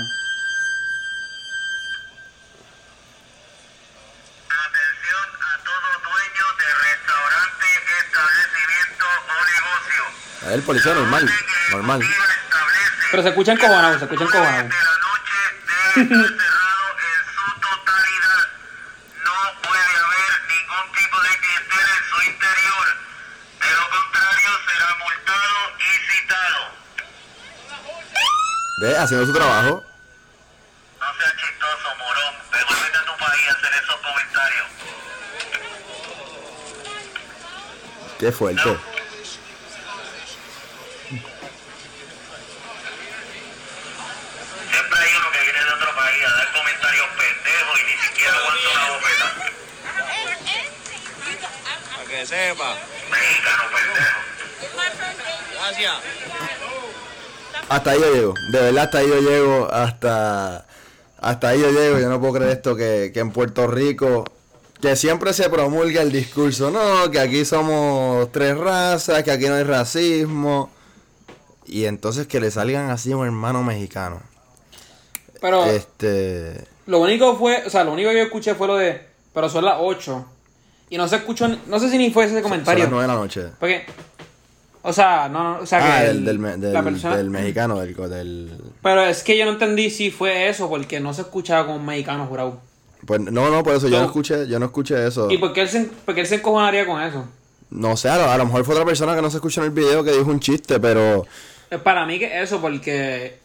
Es 10.47 10.53
el 10.53 10.63
policía 10.63 10.93
normal, 10.93 11.29
normal. 11.71 12.01
Pero 13.11 13.23
se 13.23 13.29
escucha 13.29 13.51
encojonado, 13.51 13.99
se 13.99 14.05
escucha 14.05 14.23
encojonado. 14.23 14.63
de 14.63 14.69
la 14.69 14.79
noche 14.79 15.39
debe 15.95 16.21
estar 16.23 16.37
cerrado 16.39 16.87
en 17.03 17.21
su 17.35 17.43
totalidad. 17.59 18.41
No 19.25 19.35
puede 19.61 19.95
haber 20.05 20.31
ningún 20.47 20.87
tipo 20.95 21.17
de 21.19 21.29
clientela 21.37 21.91
en 21.97 22.03
su 22.07 22.17
interior. 22.31 22.87
De 23.59 23.69
lo 23.75 23.85
contrario, 23.89 24.49
será 24.67 24.89
multado 25.03 25.57
y 25.79 25.91
citado. 26.11 26.61
Ve, 28.81 28.97
haciendo 28.97 29.25
su 29.25 29.33
trabajo. 29.33 29.83
No 30.99 31.07
seas 31.19 31.33
chistoso, 31.35 31.87
morón. 31.99 32.35
Devuélvete 32.53 32.97
a 32.97 33.03
tu 33.03 33.17
país 33.17 33.43
a 33.49 33.51
hacer 33.51 33.73
esos 33.83 33.97
comentarios. 33.99 34.67
Qué 38.17 38.31
fuerte. 38.31 38.79
Siempre 44.71 44.99
hay 44.99 45.15
uno 45.15 45.31
que 45.31 45.41
viene 45.41 45.63
de 45.63 45.71
otro 45.71 45.95
país 45.95 46.25
a 46.25 46.29
dar 46.35 46.51
comentarios 46.51 47.07
pendejos 47.17 47.79
y 47.79 47.83
ni 47.85 47.97
siquiera 48.03 48.35
aguanta 48.35 48.69
una 48.75 48.89
bofeta. 48.91 49.27
Para 51.95 52.05
que 52.09 52.25
sepa. 52.47 52.75
Mexicano 53.11 53.63
pendejo. 53.75 54.19
Gracias. 55.53 55.93
Hasta 57.69 57.91
ahí 57.91 57.99
yo 57.99 58.13
llego. 58.13 58.33
De 58.51 58.59
verdad, 58.61 58.83
hasta 58.85 58.97
ahí 58.99 59.07
yo 59.07 59.19
llego. 59.19 59.67
Hasta, 59.71 60.65
hasta 61.19 61.47
ahí 61.49 61.59
yo 61.61 61.71
llego. 61.71 61.99
Yo 61.99 62.09
no 62.09 62.19
puedo 62.19 62.33
creer 62.33 62.51
esto 62.51 62.75
que, 62.75 63.11
que 63.13 63.19
en 63.19 63.31
Puerto 63.31 63.67
Rico, 63.67 64.23
que 64.81 64.95
siempre 64.95 65.33
se 65.33 65.49
promulga 65.49 66.01
el 66.01 66.11
discurso, 66.11 66.71
no, 66.71 67.09
que 67.11 67.19
aquí 67.19 67.43
somos 67.43 68.31
tres 68.31 68.57
razas, 68.57 69.23
que 69.23 69.31
aquí 69.31 69.47
no 69.47 69.55
hay 69.55 69.63
racismo. 69.63 70.71
Y 71.65 71.85
entonces 71.85 72.27
que 72.27 72.39
le 72.39 72.49
salgan 72.49 72.89
así 72.89 73.11
a 73.11 73.17
un 73.17 73.25
hermano 73.25 73.61
mexicano. 73.63 74.21
Pero 75.41 75.65
Este. 75.65 76.65
lo 76.85 76.99
único 76.99 77.35
fue, 77.37 77.63
o 77.65 77.69
sea, 77.69 77.83
lo 77.83 77.91
único 77.91 78.09
que 78.09 78.17
yo 78.17 78.23
escuché 78.23 78.55
fue 78.55 78.67
lo 78.67 78.77
de, 78.77 79.05
pero 79.33 79.49
son 79.49 79.65
las 79.65 79.75
8. 79.79 80.25
Y 80.89 80.97
no 80.97 81.07
se 81.07 81.17
escuchó, 81.17 81.47
no 81.67 81.79
sé 81.79 81.89
si 81.89 81.97
ni 81.97 82.11
fue 82.11 82.25
ese 82.25 82.35
Son 82.35 82.43
comentario. 82.43 82.83
las 82.85 82.91
9 82.91 83.03
de 83.03 83.07
la 83.13 83.19
noche. 83.19 83.43
Porque, 83.59 83.85
o 84.83 84.93
sea, 84.93 85.27
no, 85.27 85.43
no, 85.55 85.59
o 85.61 85.65
sea, 85.65 85.79
Ah, 85.81 85.99
que 86.01 86.07
del, 86.07 86.17
el- 86.19 86.25
del, 86.25 86.39
me- 86.39 86.57
la 86.57 86.81
del, 86.81 86.83
persona... 86.83 87.17
del 87.17 87.29
mexicano, 87.29 87.79
del, 87.79 87.93
del... 87.95 88.57
Pero 88.81 89.03
es 89.03 89.21
que 89.23 89.37
yo 89.37 89.45
no 89.45 89.51
entendí 89.51 89.89
si 89.89 90.11
fue 90.11 90.47
eso, 90.47 90.69
porque 90.69 90.99
no 90.99 91.13
se 91.13 91.21
escuchaba 91.21 91.65
como 91.65 91.77
un 91.79 91.85
mexicano 91.85 92.25
jurado. 92.27 92.61
Pues 93.05 93.19
no, 93.19 93.49
no, 93.49 93.63
por 93.63 93.75
eso 93.75 93.87
yo 93.89 93.99
No. 93.99 94.05
escuché, 94.05 94.47
yo 94.47 94.59
no 94.59 94.67
escuché 94.67 95.05
eso. 95.05 95.29
¿Y 95.29 95.37
por 95.37 95.53
qué 95.53 95.61
él 95.61 95.69
se, 95.69 95.81
por 96.05 96.15
qué 96.15 96.21
él 96.21 96.27
se 96.27 96.35
encojonaría 96.35 96.85
con 96.85 97.01
eso? 97.01 97.25
No 97.69 97.97
sé, 97.97 98.07
a 98.09 98.17
lo, 98.17 98.31
a 98.31 98.37
lo 98.37 98.45
mejor 98.45 98.63
fue 98.63 98.73
otra 98.75 98.85
persona 98.85 99.13
que 99.15 99.21
no 99.21 99.29
se 99.29 99.37
escuchó 99.37 99.61
en 99.61 99.65
el 99.67 99.71
video 99.73 100.03
que 100.03 100.11
dijo 100.13 100.29
un 100.31 100.39
chiste, 100.39 100.79
pero... 100.79 101.25
Es 101.69 101.79
para 101.81 102.05
mí 102.05 102.17
que 102.17 102.41
eso, 102.41 102.61
porque... 102.61 103.39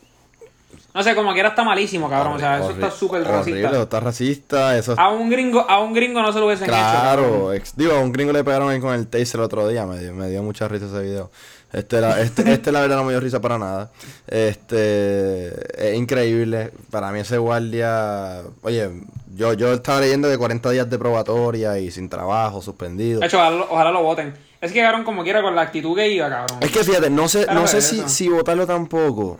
No 0.94 1.02
sé, 1.02 1.14
como 1.14 1.32
quiera 1.32 1.49
está 1.50 1.64
malísimo, 1.64 2.11
cabrón. 2.11 2.34
o 2.34 2.38
sea, 2.38 2.58
eso 2.58 2.70
está 2.70 2.90
súper 2.90 3.22
horrible, 3.22 3.62
racista. 3.62 3.82
está 3.82 4.00
racista, 4.00 4.76
eso 4.78 4.94
A 4.99 5.08
un 5.11 5.30
gringo, 5.30 5.61
a 5.68 5.80
un 5.80 5.94
gringo 5.94 6.20
no 6.20 6.32
se 6.32 6.38
lo 6.38 6.46
hubiesen 6.46 6.64
hecho. 6.68 6.75
cabrón. 6.75 7.25
Claro, 7.50 7.52
digo, 7.76 7.92
a 7.94 8.00
un 8.00 8.12
gringo 8.12 8.32
le 8.32 8.44
pegaron 8.44 8.68
ahí 8.68 8.78
con 8.80 8.92
el 8.94 9.06
taser 9.06 9.40
el 9.40 9.44
otro 9.44 9.66
día, 9.68 9.87
me 9.87 9.99
dio, 9.99 10.12
me 10.12 10.28
dio 10.28 10.42
mucha 10.42 10.68
risa 10.68 10.87
ese 10.87 11.00
video. 11.02 11.30
Este, 11.72 12.02
la, 12.02 12.20
este, 12.20 12.42
este 12.52 12.70
la 12.72 12.82
verdad 12.82 12.96
no 12.96 13.04
me 13.04 13.12
dio 13.12 13.20
risa 13.20 13.40
para 13.40 13.56
nada. 13.58 13.90
Este, 14.26 15.90
es 15.92 15.96
increíble. 15.99 16.72
Para 16.90 17.11
mí 17.12 17.20
ese 17.20 17.38
guardia, 17.38 18.42
oye, 18.62 18.90
yo, 19.35 19.55
yo 19.55 19.72
estaba 19.72 20.00
leyendo 20.00 20.28
de 20.28 20.37
40 20.38 20.70
días 20.70 20.90
de 20.90 20.98
probatoria 20.98 21.78
y 21.78 21.90
sin 21.90 22.09
trabajo, 22.09 22.61
suspendido. 22.62 23.20
De 23.20 23.26
hecho, 23.26 23.38
ojalá, 23.38 23.57
lo- 23.57 23.68
ojalá 23.70 23.90
lo 23.90 24.02
voten. 24.02 24.35
Es 24.61 24.72
que 24.72 24.81
cabrón 24.81 25.05
como 25.05 25.22
quiera 25.24 25.42
con 25.42 25.57
la 25.57 25.62
actitud 25.62 25.96
que 25.96 26.09
iba, 26.09 26.28
cabrón. 26.28 26.59
Es 26.61 26.70
que 26.70 26.85
fíjate, 26.85 27.11
no 27.11 27.28
sé, 27.28 27.44
Claro, 27.44 27.61
no 27.62 27.66
sé 27.66 27.81
si, 27.81 28.09
si 28.09 28.28
votarlo 28.28 28.66
tampoco. 28.66 29.38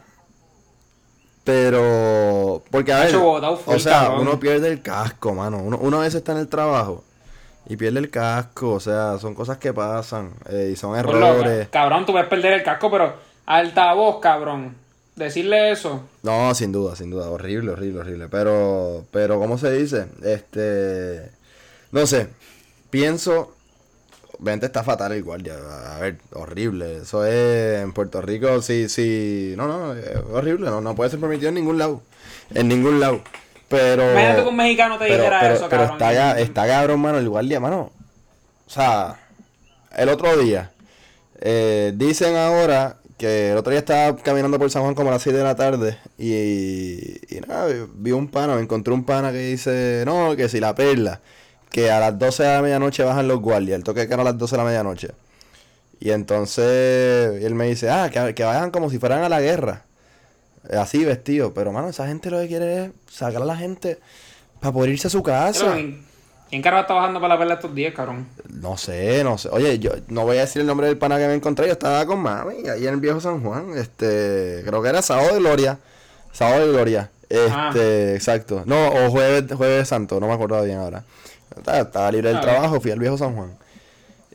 Pero, 1.45 2.63
porque 2.71 2.93
a 2.93 3.01
ver, 3.01 3.17
o 3.17 3.79
sea, 3.79 4.11
uno 4.11 4.39
pierde 4.39 4.69
el 4.69 4.81
casco, 4.81 5.35
mano. 5.35 5.59
Uno, 5.59 5.79
uno 5.81 5.99
a 5.99 6.03
veces 6.03 6.17
está 6.17 6.33
en 6.33 6.39
el 6.39 6.49
trabajo 6.49 7.03
y 7.67 7.77
pierde 7.77 8.01
el 8.01 8.11
casco, 8.11 8.73
o 8.73 8.81
sea, 8.81 9.19
son 9.19 9.35
cosas 9.35 9.59
que 9.59 9.73
pasan 9.73 10.31
eh, 10.49 10.71
y 10.73 10.77
son 10.77 10.97
errores. 10.97 11.69
cabrón, 11.69 12.05
tú 12.07 12.13
puedes 12.13 12.29
perder 12.29 12.55
el 12.55 12.63
casco, 12.63 12.91
pero 12.91 13.15
altavoz, 13.47 14.21
cabrón. 14.21 14.77
Decirle 15.15 15.73
eso. 15.73 16.03
No, 16.23 16.55
sin 16.55 16.73
duda, 16.73 16.97
sin 16.97 17.11
duda, 17.11 17.29
horrible, 17.29 17.73
horrible, 17.73 18.01
horrible. 18.01 18.29
Pero, 18.29 19.05
pero, 19.11 19.39
¿cómo 19.39 19.59
se 19.59 19.71
dice? 19.73 20.07
Este, 20.23 21.31
no 21.91 22.07
sé, 22.07 22.29
pienso, 22.89 23.55
Vente 24.45 24.67
está 24.67 24.83
fatal 24.83 25.13
el 25.13 25.23
guardia, 25.23 25.55
a 25.95 25.99
ver, 26.01 26.19
horrible. 26.33 26.97
Eso 27.03 27.25
es 27.25 27.81
en 27.83 27.93
Puerto 27.93 28.21
Rico, 28.21 28.61
sí, 28.61 28.89
sí, 28.89 29.55
no, 29.57 29.69
no, 29.69 29.95
es 29.95 30.17
horrible, 30.33 30.69
no, 30.69 30.81
no 30.81 30.95
puede 30.97 31.11
ser 31.11 31.21
permitido 31.21 31.49
en 31.51 31.55
ningún 31.55 31.79
lado, 31.79 32.03
en 32.53 32.67
ningún 32.69 32.99
lado. 32.99 33.21
Pero, 33.69 34.03
Imagínate 34.11 34.43
que 34.43 34.49
un 34.49 34.57
mexicano 34.57 34.99
te 34.99 35.05
pero, 35.07 35.17
dijera 35.19 35.41
pero- 35.41 35.55
eso, 35.55 35.69
pero 35.71 35.83
cabrón. 35.89 35.97
está, 36.03 36.41
está 36.41 36.67
cabrón, 36.67 37.01
mano, 37.01 37.19
el 37.19 37.29
guardia, 37.29 37.61
mano. 37.61 37.91
O 38.67 38.71
sea, 38.71 39.17
el 39.97 40.09
otro 40.09 40.37
día, 40.37 40.73
eh, 41.41 41.93
dicen 41.95 42.35
ahora 42.37 42.97
que 43.19 43.53
el 43.53 43.57
otro 43.59 43.71
día 43.71 43.79
estaba 43.79 44.17
caminando 44.17 44.59
por 44.59 44.71
San 44.71 44.83
Juan 44.83 44.95
como 44.97 45.11
a 45.11 45.13
las 45.13 45.23
6 45.23 45.37
de 45.37 45.43
la 45.45 45.55
tarde 45.55 45.97
y, 46.19 47.19
y 47.35 47.41
nada, 47.47 47.67
vi- 47.67 47.87
vi 47.95 48.11
un 48.13 48.27
pana, 48.29 48.57
me 48.57 48.63
encontré 48.63 48.93
un 48.93 49.05
pana 49.05 49.31
que 49.31 49.39
dice, 49.39 50.03
no, 50.05 50.35
que 50.37 50.49
si 50.49 50.59
la 50.59 50.75
perla, 50.75 51.21
que 51.73 51.91
a 51.91 51.99
las 51.99 52.19
12 52.19 52.43
de 52.43 52.49
la 52.55 52.63
medianoche 52.63 53.03
bajan 53.03 53.27
los 53.29 53.41
guardias, 53.41 53.77
el 53.77 53.83
toque 53.85 54.07
que 54.07 54.13
era 54.13 54.23
a 54.23 54.27
las 54.27 54.39
12 54.39 54.53
de 54.55 54.59
la 54.59 54.65
medianoche. 54.65 55.09
Y 56.01 56.11
entonces 56.11 57.43
él 57.45 57.55
me 57.55 57.67
dice, 57.67 57.91
ah, 57.91 58.11
que, 58.11 58.35
que 58.35 58.45
vayan 58.45 58.71
como 58.71 58.91
si 58.91 58.99
fueran 58.99 59.23
a 59.23 59.29
la 59.29 59.41
guerra. 59.41 59.85
Eh, 60.69 60.77
Así 60.77 61.05
vestido. 61.05 61.55
Pero, 61.55 61.73
mano, 61.73 61.89
esa 61.89 62.07
gente 62.07 62.31
lo 62.31 62.41
que 62.41 62.49
quiere 62.49 62.85
es 62.85 62.91
sacar 63.11 63.43
a 63.43 63.45
la 63.45 63.57
gente 63.57 63.99
para 64.61 64.73
poder 64.73 64.91
irse 64.91 65.07
a 65.07 65.11
su 65.11 65.23
casa. 65.23 65.75
¿Quién 65.75 66.05
quién 66.51 66.61
carajo 66.61 66.83
está 66.83 66.95
bajando 66.95 67.21
para 67.21 67.35
la 67.35 67.39
perla 67.39 67.55
estos 67.55 67.75
días, 67.75 67.95
cabrón? 67.95 68.29
No 68.49 68.77
sé, 68.77 69.25
no 69.25 69.39
sé. 69.39 69.49
Oye, 69.51 69.79
yo 69.79 69.93
no 70.09 70.25
voy 70.25 70.37
a 70.39 70.41
decir 70.43 70.61
el 70.61 70.67
nombre 70.67 70.87
del 70.89 70.99
pana 70.99 71.19
que 71.19 71.27
me 71.27 71.35
encontré. 71.35 71.67
Yo 71.67 71.73
estaba 71.73 72.05
con 72.05 72.19
mami 72.21 72.69
ahí 72.69 72.87
en 72.87 72.95
el 72.95 73.01
viejo 73.01 73.21
San 73.21 73.43
Juan. 73.43 73.71
Este, 73.77 74.63
creo 74.67 74.83
que 74.83 74.89
era 74.89 75.03
sábado 75.03 75.33
de 75.35 75.39
gloria. 75.41 75.79
Sábado 76.33 76.67
de 76.67 76.73
gloria. 76.73 77.11
Este, 77.29 77.51
Ah. 77.53 77.71
exacto. 78.15 78.63
No, 78.67 78.89
o 78.89 79.11
jueves, 79.11 79.45
jueves 79.57 79.89
santo, 79.89 80.21
no 80.21 80.27
me 80.27 80.35
acuerdo 80.35 80.63
bien 80.65 80.79
ahora. 80.79 81.05
Estaba, 81.57 82.11
libre 82.12 82.29
del 82.29 82.38
Ah, 82.38 82.41
trabajo, 82.41 82.81
fui 82.81 82.91
al 82.91 82.99
viejo 82.99 83.19
San 83.19 83.35
Juan. 83.35 83.57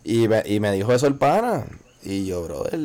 Y 0.03 0.27
me, 0.27 0.43
y 0.45 0.59
me 0.59 0.71
dijo 0.71 0.93
eso 0.93 1.07
el 1.07 1.15
pana. 1.15 1.65
Y 2.03 2.25
yo, 2.25 2.43
brother, 2.43 2.79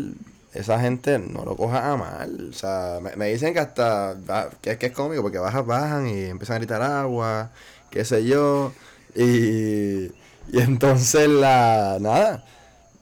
esa 0.54 0.80
gente 0.80 1.18
no 1.18 1.44
lo 1.44 1.56
coja 1.56 1.92
a 1.92 1.96
mal. 1.96 2.48
O 2.50 2.52
sea, 2.52 2.98
me, 3.00 3.14
me 3.16 3.28
dicen 3.28 3.54
que 3.54 3.60
hasta, 3.60 4.16
que, 4.60 4.72
es 4.72 4.78
que 4.78 4.86
es 4.86 4.92
cómico, 4.92 5.22
porque 5.22 5.38
bajan, 5.38 5.66
bajan 5.66 6.08
y 6.08 6.24
empiezan 6.24 6.56
a 6.56 6.58
gritar 6.58 6.82
agua, 6.82 7.50
qué 7.90 8.04
sé 8.04 8.24
yo. 8.24 8.72
Y, 9.14 10.06
y 10.06 10.60
entonces 10.60 11.28
la, 11.28 11.98
nada. 12.00 12.44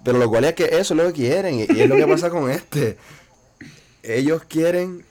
Pero 0.05 0.19
lo 0.19 0.29
cual 0.29 0.45
es 0.45 0.55
que 0.55 0.65
eso 0.65 0.95
es 0.95 1.01
lo 1.01 1.07
que 1.07 1.13
quieren. 1.13 1.55
Y, 1.61 1.63
y 1.63 1.81
es 1.81 1.89
lo 1.89 1.97
que 1.97 2.07
pasa 2.07 2.31
con 2.31 2.51
este. 2.51 2.99
Ellos 4.03 4.43
quieren 4.49 5.05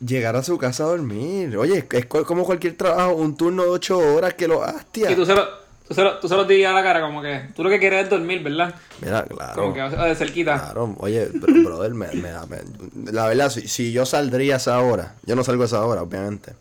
llegar 0.00 0.36
a 0.36 0.42
su 0.42 0.58
casa 0.58 0.84
a 0.84 0.88
dormir. 0.88 1.56
Oye, 1.56 1.86
es 1.90 2.06
co- 2.06 2.24
como 2.24 2.44
cualquier 2.44 2.76
trabajo, 2.76 3.14
un 3.14 3.36
turno 3.36 3.62
de 3.64 3.68
ocho 3.70 3.98
horas 3.98 4.34
que 4.34 4.48
lo 4.48 4.62
hastia. 4.62 5.10
Y 5.10 5.14
tú 5.14 5.24
se 5.26 5.34
lo, 5.34 5.44
tú 5.88 5.94
se 5.94 6.02
lo, 6.02 6.18
tú 6.18 6.28
se 6.28 6.34
lo 6.36 6.44
dirías 6.44 6.70
a 6.72 6.74
la 6.74 6.82
cara, 6.82 7.00
como 7.00 7.22
que 7.22 7.48
tú 7.54 7.62
lo 7.64 7.70
que 7.70 7.78
quieres 7.78 8.04
es 8.04 8.10
dormir, 8.10 8.42
¿verdad? 8.42 8.74
Mira, 9.00 9.22
claro. 9.24 9.54
Como 9.54 9.74
que 9.74 9.80
de 9.80 10.14
cerquita. 10.14 10.58
Claro, 10.58 10.94
oye, 10.98 11.28
bro- 11.32 11.64
brother, 11.64 11.94
me, 11.94 12.08
me 12.12 12.30
da- 12.30 12.46
me- 12.46 13.12
la 13.12 13.26
verdad, 13.28 13.50
si, 13.50 13.68
si 13.68 13.92
yo 13.92 14.04
saldría 14.06 14.54
a 14.54 14.56
esa 14.58 14.80
hora, 14.80 15.14
yo 15.24 15.36
no 15.36 15.44
salgo 15.44 15.62
a 15.62 15.66
esa 15.66 15.84
hora, 15.84 16.02
obviamente. 16.02 16.52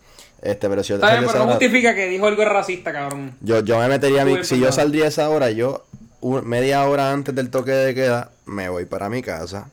Este, 0.41 0.69
pero 0.69 0.83
si 0.83 0.89
yo 0.89 0.95
Está 0.95 1.11
bien, 1.17 1.25
pero 1.31 1.45
no 1.45 1.51
justifica 1.51 1.95
que 1.95 2.07
dijo 2.07 2.27
algo 2.27 2.45
racista, 2.45 2.93
cabrón. 2.93 3.33
yo, 3.41 3.61
yo 3.61 3.79
me 3.79 3.87
metería 3.87 4.21
a 4.21 4.25
mi, 4.25 4.43
si 4.43 4.59
yo 4.59 4.71
saldría 4.71 5.05
a 5.05 5.07
esa 5.07 5.29
hora, 5.29 5.49
yo 5.49 5.85
un- 6.21 6.47
media 6.47 6.85
hora 6.85 7.11
antes 7.11 7.33
del 7.33 7.49
toque 7.49 7.71
de 7.71 7.95
queda, 7.95 8.29
me 8.45 8.69
voy 8.69 8.85
para 8.85 9.09
mi 9.09 9.21
casa. 9.23 9.69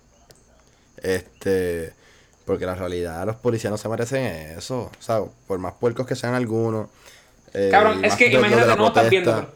Este, 1.02 1.92
porque 2.44 2.66
la 2.66 2.74
realidad, 2.74 3.24
los 3.26 3.36
policías 3.36 3.70
no 3.70 3.78
se 3.78 3.88
merecen 3.88 4.24
eso. 4.58 4.90
O 4.98 5.02
sea, 5.02 5.20
por 5.46 5.58
más 5.58 5.74
puercos 5.74 6.06
que 6.06 6.16
sean 6.16 6.34
algunos. 6.34 6.88
eh, 7.54 7.68
Cabrón, 7.70 8.00
y 8.02 8.06
es 8.06 8.16
que 8.16 8.30
de 8.30 8.34
imagínate, 8.36 8.76
no 8.76 8.86
estás 8.88 9.10
viendo. 9.10 9.46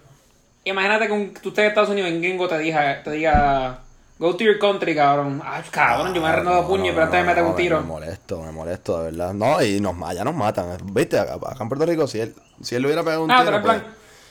imagínate 0.65 1.07
que 1.07 1.13
un- 1.13 1.35
tú 1.35 1.49
estés 1.51 1.65
en 1.65 1.69
Estados 1.71 1.91
Unidos 1.91 2.11
en 2.11 2.21
gringo 2.21 2.49
te 2.49 2.59
diga, 2.59 3.03
te 3.03 3.11
diga, 3.13 3.81
go 4.19 4.35
to 4.37 4.45
your 4.45 4.59
country, 4.59 4.95
cabrón. 4.95 5.41
Ay, 5.45 5.63
cabrón, 5.71 6.15
yo 6.15 6.21
me 6.21 6.29
he 6.29 6.33
renado 6.33 6.63
no, 6.63 6.69
puño, 6.69 6.87
no, 6.87 6.93
pero 6.93 7.03
antes 7.05 7.21
no, 7.21 7.25
me 7.27 7.29
mete 7.33 7.43
no, 7.43 7.49
un 7.51 7.57
tiro. 7.57 7.81
Me 7.81 7.87
molesto, 7.87 8.43
me 8.43 8.53
molesto, 8.53 8.99
de 9.03 9.11
verdad. 9.13 9.33
No, 9.35 9.63
y 9.63 9.81
nos, 9.81 9.95
allá 10.03 10.25
nos 10.25 10.35
matan. 10.35 10.77
¿Viste? 10.93 11.19
Acá, 11.19 11.35
acá 11.35 11.57
en 11.63 11.69
Puerto 11.69 11.87
Rico, 11.87 12.07
si 12.07 12.21
él, 12.21 12.35
si 12.63 12.75
él 12.75 12.83
le 12.83 12.89
hubiera 12.89 13.03
pegado 13.03 13.25
un 13.25 13.31
Ah, 13.31 13.39
tú 13.39 13.45
tiro, 13.45 13.57
eres, 13.57 13.67
pues- 13.67 13.83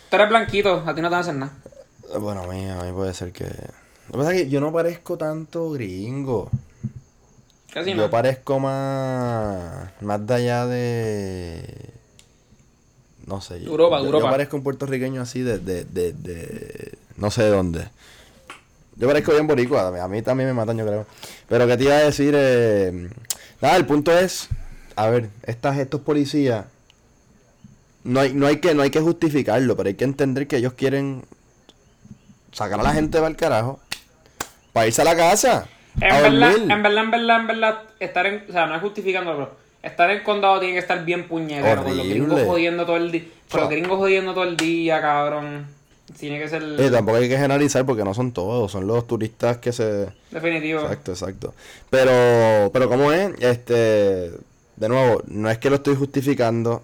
tú 0.09 0.15
eres 0.15 0.29
blanquito, 0.29 0.83
a 0.85 0.93
ti 0.95 1.01
no 1.01 1.07
te 1.09 1.11
van 1.11 1.13
a 1.13 1.19
hacer 1.19 1.35
nada. 1.35 1.51
Bueno, 2.19 2.43
a 2.43 2.47
mí, 2.47 2.69
a 2.69 2.83
mí 2.83 2.91
puede 2.91 3.13
ser 3.13 3.31
que... 3.31 3.45
Lo 3.45 4.11
que 4.11 4.17
pasa 4.19 4.33
es 4.33 4.43
que 4.43 4.49
yo 4.49 4.61
no 4.61 4.71
parezco 4.71 5.17
tanto 5.17 5.71
gringo. 5.71 6.51
Casi 7.75 7.89
yo 7.91 7.97
no. 7.97 8.09
parezco 8.09 8.57
más... 8.57 9.89
Más 9.99 10.25
de 10.25 10.33
allá 10.33 10.65
de... 10.65 11.89
No 13.27 13.41
sé. 13.41 13.59
yo- 13.61 13.71
Europa, 13.71 13.99
yo, 13.99 14.05
Europa. 14.05 14.25
Yo 14.27 14.31
parezco 14.31 14.55
un 14.55 14.63
puertorriqueño 14.63 15.21
así 15.21 15.41
de, 15.41 15.59
de, 15.59 15.83
de, 15.83 16.13
de... 16.13 16.97
No 17.17 17.29
sé 17.31 17.43
de 17.43 17.49
dónde. 17.49 17.89
Yo 18.95 19.07
parezco 19.07 19.33
bien 19.33 19.45
boricua, 19.45 20.01
a 20.01 20.07
mí 20.07 20.21
también 20.21 20.47
me 20.47 20.53
matan, 20.53 20.77
yo 20.77 20.85
creo. 20.85 21.05
Pero 21.49 21.67
que 21.67 21.75
te 21.75 21.83
iba 21.83 21.95
a 21.95 22.03
decir, 22.03 22.33
eh, 22.37 23.09
nada, 23.61 23.75
el 23.75 23.85
punto 23.85 24.17
es, 24.17 24.47
a 24.95 25.07
ver, 25.09 25.29
estas, 25.43 25.77
estos 25.77 25.99
policías, 25.99 26.63
no 28.05 28.21
hay, 28.21 28.33
no 28.33 28.47
hay 28.47 28.61
que, 28.61 28.73
no 28.73 28.83
hay 28.83 28.89
que 28.91 29.01
justificarlo, 29.01 29.75
pero 29.75 29.87
hay 29.89 29.95
que 29.95 30.05
entender 30.05 30.47
que 30.47 30.55
ellos 30.55 30.71
quieren 30.73 31.25
sacar 32.53 32.79
a 32.79 32.83
la 32.83 32.93
gente 32.93 33.17
para 33.17 33.27
el 33.27 33.35
carajo, 33.35 33.81
para 34.71 34.87
irse 34.87 35.01
a 35.01 35.05
la 35.05 35.17
casa. 35.17 35.67
En 36.01 36.11
a 36.11 36.21
verdad, 36.21 36.55
en 36.55 36.83
verdad, 36.83 37.03
en 37.03 37.11
verdad, 37.11 37.39
en 37.39 37.47
verdad, 37.47 37.81
estar 37.99 38.25
en, 38.25 38.43
o 38.49 38.51
sea, 38.51 38.65
no 38.65 38.75
es 38.75 38.81
justificándolo, 38.81 39.37
pero 39.37 39.51
estar 39.81 40.09
en 40.11 40.23
condado 40.23 40.59
tiene 40.59 40.73
que 40.73 40.79
estar 40.79 41.03
bien 41.05 41.27
puñetero, 41.27 41.83
con 41.83 41.97
los 41.97 42.07
gringos 42.07 42.41
jodiendo 42.43 42.85
todo 42.85 42.97
el 42.97 43.11
día, 43.11 43.23
con 43.49 43.61
los 43.61 43.69
gringos 43.69 43.97
jodiendo 43.97 44.33
todo 44.33 44.43
el 44.43 44.57
día, 44.57 45.01
cabrón. 45.01 45.67
Tiene 46.19 46.37
que 46.39 46.47
ser 46.47 46.61
Eh, 46.77 46.91
tampoco 46.91 47.17
hay 47.17 47.27
que 47.27 47.35
generalizar 47.35 47.83
porque 47.85 48.03
no 48.03 48.13
son 48.13 48.31
todos, 48.31 48.71
son 48.71 48.85
los 48.85 49.07
turistas 49.07 49.57
que 49.57 49.71
se... 49.71 50.07
definitivo. 50.29 50.81
Exacto, 50.81 51.11
exacto. 51.11 51.53
Pero, 51.89 52.69
pero 52.71 52.87
como 52.89 53.11
es, 53.11 53.31
este, 53.39 53.73
de 53.73 54.89
nuevo, 54.89 55.23
no 55.27 55.49
es 55.49 55.57
que 55.57 55.69
lo 55.71 55.77
estoy 55.77 55.95
justificando, 55.95 56.83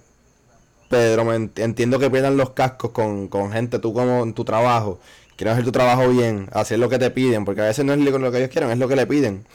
pero 0.90 1.24
me 1.24 1.36
ent- 1.36 1.60
entiendo 1.60 2.00
que 2.00 2.10
pierdan 2.10 2.36
los 2.36 2.50
cascos 2.52 2.92
con, 2.92 3.28
con 3.28 3.52
gente, 3.52 3.78
tú 3.80 3.94
como 3.94 4.24
en 4.24 4.34
tu 4.34 4.44
trabajo, 4.44 5.00
quieres 5.42 5.54
hacer 5.54 5.66
tu 5.66 5.72
trabajo 5.72 6.08
bien, 6.10 6.48
hacer 6.54 6.78
lo 6.80 6.88
que 6.90 7.00
te 7.00 7.10
piden, 7.12 7.46
porque 7.46 7.62
a 7.62 7.66
veces 7.66 7.84
no 7.84 7.94
es 7.94 8.00
lo 8.00 8.32
que 8.32 8.38
ellos 8.38 8.50
quieren, 8.52 8.70
es 8.72 8.78
lo 8.78 8.88
que 8.88 8.96
le 8.96 9.08
piden. 9.08 9.46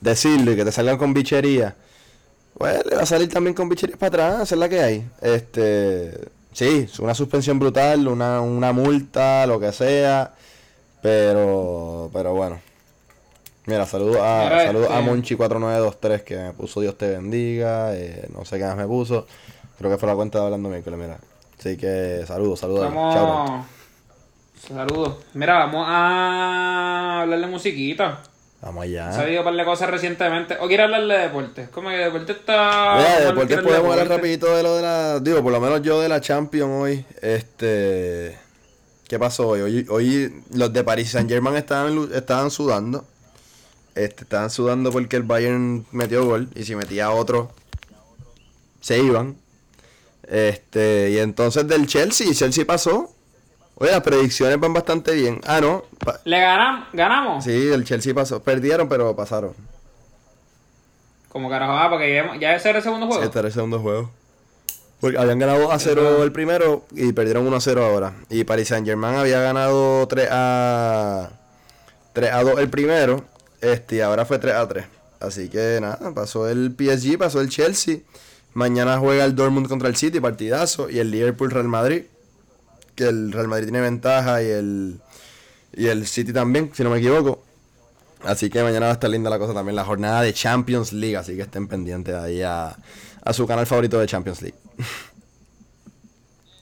Decirlo 0.00 0.52
y 0.52 0.56
que 0.56 0.64
te 0.64 0.72
salgan 0.72 0.98
con 0.98 1.14
bichería. 1.14 1.74
Pues 2.56 2.84
le 2.86 2.96
va 2.96 3.02
a 3.02 3.06
salir 3.06 3.28
también 3.28 3.54
con 3.54 3.68
bicherías 3.68 3.98
para 3.98 4.08
atrás, 4.08 4.42
esa 4.42 4.54
es 4.54 4.58
la 4.58 4.68
que 4.68 4.80
hay. 4.80 5.06
Este, 5.20 6.12
sí, 6.52 6.88
una 6.98 7.14
suspensión 7.14 7.58
brutal, 7.60 8.08
una, 8.08 8.40
una 8.40 8.72
multa, 8.72 9.46
lo 9.46 9.60
que 9.60 9.70
sea. 9.72 10.34
Pero, 11.00 12.10
pero 12.12 12.34
bueno. 12.34 12.60
Mira, 13.66 13.86
saludos 13.86 14.16
a, 14.20 14.44
Mira, 14.50 14.64
saludos 14.64 14.90
a 14.90 14.98
este- 15.00 15.10
Monchi4923 15.36 16.24
que 16.24 16.36
me 16.36 16.52
puso 16.54 16.80
Dios 16.80 16.96
te 16.98 17.08
bendiga. 17.10 17.94
eh, 17.94 18.28
no 18.34 18.44
sé 18.44 18.58
qué 18.58 18.64
más 18.64 18.76
me 18.76 18.86
puso. 18.86 19.26
Creo 19.78 19.90
que 19.90 19.98
fue 19.98 20.08
la 20.08 20.16
cuenta 20.16 20.38
de 20.40 20.44
hablando 20.46 20.68
miércoles, 20.68 20.98
mira. 20.98 21.18
Así 21.58 21.76
que 21.76 22.24
saludos, 22.26 22.58
saludos. 22.60 22.92
Chao. 22.92 23.64
Saludos. 24.66 25.16
Mira, 25.34 25.58
vamos 25.66 25.84
a 25.88 27.22
hablar 27.22 27.40
de 27.40 27.46
musiquita. 27.46 28.22
Vamos 28.60 28.84
allá. 28.84 29.20
habido 29.20 29.40
un 29.40 29.44
par 29.44 29.54
de 29.54 29.64
cosas 29.64 29.90
recientemente. 29.90 30.56
¿O 30.60 30.66
quiere 30.66 30.82
hablar 30.82 31.06
de 31.06 31.18
deporte? 31.18 31.68
Como 31.72 31.90
que 31.90 31.96
deporte 31.96 32.32
está. 32.32 32.96
Mira, 32.96 33.20
de 33.20 33.26
deportes 33.26 33.60
podemos 33.60 33.92
hablar 33.92 34.08
rapidito 34.08 34.56
de 34.56 34.62
lo 34.62 34.76
de 34.76 34.82
la... 34.82 35.20
Digo, 35.20 35.42
por 35.42 35.52
lo 35.52 35.60
menos 35.60 35.82
yo 35.82 36.00
de 36.00 36.08
la 36.08 36.20
Champions 36.20 36.70
hoy. 36.72 37.04
Este... 37.22 38.36
¿Qué 39.06 39.18
pasó 39.18 39.48
hoy? 39.48 39.60
Hoy, 39.60 39.86
hoy 39.88 40.42
los 40.52 40.72
de 40.72 40.84
Paris 40.84 41.10
Saint 41.10 41.30
Germain 41.30 41.56
estaban, 41.56 42.10
estaban 42.12 42.50
sudando. 42.50 43.06
Este, 43.94 44.24
estaban 44.24 44.50
sudando 44.50 44.92
porque 44.92 45.16
el 45.16 45.22
Bayern 45.22 45.86
metió 45.92 46.26
gol. 46.26 46.48
Y 46.54 46.64
si 46.64 46.74
metía 46.74 47.10
otro, 47.10 47.50
se 48.80 48.98
iban. 48.98 49.36
Este, 50.24 51.10
y 51.12 51.18
entonces 51.18 51.66
del 51.66 51.86
Chelsea, 51.86 52.34
Chelsea 52.34 52.66
pasó. 52.66 53.14
Oye, 53.80 53.92
las 53.92 54.00
predicciones 54.02 54.58
van 54.58 54.72
bastante 54.72 55.12
bien. 55.14 55.40
Ah, 55.46 55.60
no. 55.60 55.84
pa- 56.04 56.20
¿Le 56.24 56.40
ganamos? 56.40 56.88
¿Ganamos? 56.92 57.44
sí, 57.44 57.68
el 57.72 57.84
Chelsea 57.84 58.12
pasó. 58.14 58.42
Perdieron, 58.42 58.88
pero 58.88 59.14
pasaron. 59.14 59.52
Como 61.28 61.48
carajo, 61.50 61.72
ah, 61.72 61.88
porque 61.90 62.14
ya, 62.14 62.36
ya 62.40 62.54
ese 62.56 62.70
era 62.70 62.78
el 62.78 62.84
segundo 62.84 63.06
juego. 63.06 63.22
Este 63.22 63.38
era 63.38 63.48
el 63.48 63.54
segundo 63.54 63.78
juego. 63.80 64.10
Porque 65.00 65.16
habían 65.18 65.38
ganado 65.38 65.70
a 65.70 65.78
0 65.78 66.24
el 66.24 66.32
primero 66.32 66.84
y 66.90 67.12
perdieron 67.12 67.46
1 67.46 67.56
a 67.56 67.60
0 67.60 67.84
ahora. 67.86 68.14
Y 68.30 68.42
Paris 68.44 68.68
Saint 68.68 68.84
Germain 68.86 69.14
había 69.14 69.40
ganado 69.40 70.08
3 70.08 70.28
a 70.30 71.30
3 72.14 72.32
a 72.32 72.42
2 72.42 72.58
el 72.58 72.68
primero. 72.68 73.24
Este, 73.60 73.96
y 73.96 74.00
ahora 74.00 74.24
fue 74.24 74.38
3 74.40 74.54
a 74.54 74.66
3. 74.66 74.86
Así 75.20 75.48
que 75.50 75.78
nada, 75.80 76.12
pasó 76.14 76.48
el 76.48 76.74
PSG, 76.76 77.16
pasó 77.18 77.40
el 77.40 77.48
Chelsea. 77.48 77.98
Mañana 78.54 78.98
juega 78.98 79.24
el 79.24 79.36
Dortmund 79.36 79.68
contra 79.68 79.88
el 79.88 79.94
City, 79.94 80.18
partidazo. 80.18 80.90
Y 80.90 80.98
el 80.98 81.12
Liverpool 81.12 81.50
Real 81.52 81.68
Madrid. 81.68 82.04
Que 82.98 83.04
el 83.08 83.30
Real 83.32 83.46
Madrid 83.46 83.66
tiene 83.66 83.80
ventaja 83.80 84.42
y 84.42 84.46
el, 84.46 85.00
y 85.72 85.86
el 85.86 86.04
City 86.06 86.32
también, 86.32 86.70
si 86.74 86.82
no 86.82 86.90
me 86.90 86.98
equivoco. 86.98 87.44
Así 88.24 88.50
que 88.50 88.60
mañana 88.64 88.86
va 88.86 88.90
a 88.90 88.94
estar 88.94 89.08
linda 89.08 89.30
la 89.30 89.38
cosa 89.38 89.54
también, 89.54 89.76
la 89.76 89.84
jornada 89.84 90.22
de 90.22 90.32
Champions 90.34 90.92
League. 90.92 91.16
Así 91.16 91.36
que 91.36 91.42
estén 91.42 91.68
pendientes 91.68 92.14
ahí 92.16 92.42
a, 92.42 92.76
a 93.22 93.32
su 93.32 93.46
canal 93.46 93.66
favorito 93.66 93.98
de 94.00 94.06
Champions 94.08 94.42
League. 94.42 94.58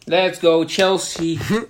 Let's 0.07 0.41
go, 0.41 0.65
Chelsea. 0.67 1.39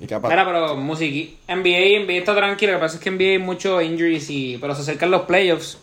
Y 0.00 0.06
capaz- 0.06 0.30
Mira, 0.30 0.44
pero 0.44 0.76
musiqui. 0.76 1.38
NBA, 1.46 2.04
NBA 2.04 2.12
está 2.18 2.34
tranquilo. 2.34 2.72
Lo 2.72 2.78
que 2.78 2.82
pasa 2.82 2.96
es 2.96 3.02
que 3.02 3.10
NBA 3.10 3.22
hay 3.24 3.38
muchos 3.38 3.80
injuries 3.84 4.28
y. 4.30 4.58
Pero 4.60 4.74
se 4.74 4.82
acercan 4.82 5.10
los 5.12 5.22
playoffs. 5.22 5.78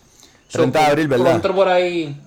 30 0.51 0.77
de 0.79 0.85
abril, 0.85 1.07
¿verdad? 1.07 1.41
Por 1.41 1.67
ahí. 1.69 2.19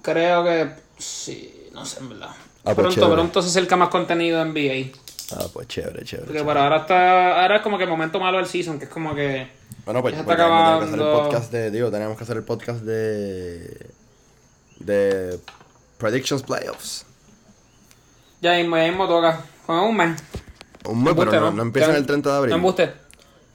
Creo 0.00 0.44
que. 0.44 0.70
Sí, 0.96 1.52
no 1.74 1.84
sé, 1.84 1.98
en 2.00 2.08
verdad. 2.08 2.30
Ah, 2.70 2.74
pues 2.74 2.84
pronto, 2.84 2.94
chévere. 3.00 3.14
pronto 3.14 3.42
se 3.42 3.48
acerca 3.48 3.76
más 3.76 3.88
contenido 3.88 4.38
de 4.38 4.44
NBA. 4.50 4.98
Ah, 5.36 5.46
pues 5.52 5.68
chévere, 5.68 6.04
chévere. 6.04 6.26
Porque 6.26 6.44
por 6.44 6.56
ahora 6.58 6.78
está. 6.78 7.42
Ahora 7.42 7.56
es 7.56 7.62
como 7.62 7.78
que 7.78 7.84
el 7.84 7.90
momento 7.90 8.18
malo 8.20 8.38
del 8.38 8.46
season, 8.46 8.78
que 8.78 8.84
es 8.86 8.90
como 8.90 9.14
que. 9.14 9.48
Bueno, 9.84 10.02
pues, 10.02 10.14
ya 10.14 10.24
pues 10.24 10.38
está 10.38 10.44
tenemos 10.46 10.78
que 10.80 10.84
hacer 10.84 10.94
el 10.94 11.00
acabando. 11.02 11.22
podcast 11.30 11.52
de. 11.52 11.70
Digo, 11.70 11.90
tenemos 11.90 12.16
que 12.16 12.24
hacer 12.24 12.36
el 12.36 12.42
podcast 12.44 12.80
de. 12.80 13.86
De. 14.80 15.38
Predictions 15.98 16.42
Playoffs. 16.42 17.04
Ya 18.40 18.54
mismo, 18.56 18.76
ya 18.76 18.84
mismo 18.84 19.08
toca. 19.08 19.44
Con 19.66 19.76
un 19.80 19.96
mes. 19.96 20.22
Un 20.84 21.02
mes, 21.02 21.14
pero 21.16 21.32
no, 21.40 21.50
no 21.50 21.62
empiezan 21.62 21.92
Ya- 21.92 21.98
el 21.98 22.06
30 22.06 22.30
de 22.30 22.36
abril. 22.36 22.54
Embuste. 22.54 22.92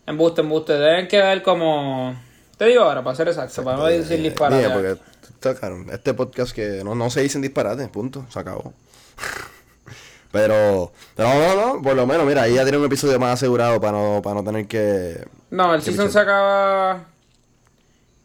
Embuste, 0.06 0.42
embuste. 0.42 0.74
Deben 0.74 1.08
quedar 1.08 1.42
como. 1.42 2.16
Te 2.58 2.66
digo 2.66 2.84
ahora, 2.84 3.04
para 3.04 3.16
ser 3.16 3.28
exacto, 3.30 3.64
para 3.64 3.78
no 3.78 3.88
Eh, 3.88 4.00
decir 4.00 4.22
disparate. 4.22 4.58
mira, 4.62 4.74
porque 4.74 4.98
está 5.34 5.56
caro. 5.56 5.84
Este 5.92 6.14
podcast 6.14 6.54
que 6.54 6.84
no, 6.84 6.94
no 6.96 7.10
se 7.10 7.22
dicen 7.22 7.42
disparates, 7.42 7.88
punto. 7.90 8.26
Se 8.30 8.38
acabó. 8.40 8.74
pero. 10.32 10.92
Pero 11.16 11.30
no, 11.30 11.56
no, 11.56 11.76
no. 11.76 11.82
Por 11.82 11.96
lo 11.96 12.06
menos, 12.08 12.26
mira, 12.26 12.44
ahí 12.44 12.56
ya 12.56 12.64
tiene 12.64 12.78
un 12.78 12.86
episodio 12.86 13.20
más 13.20 13.34
asegurado 13.34 13.80
para 13.80 13.94
no, 13.94 14.22
para 14.24 14.36
no 14.36 14.44
tener 14.44 14.68
que. 14.68 15.24
No, 15.52 15.74
el 15.74 15.82
¿Qué 15.82 15.92
season 15.92 16.12
se 16.12 16.20
acaba 16.20 17.06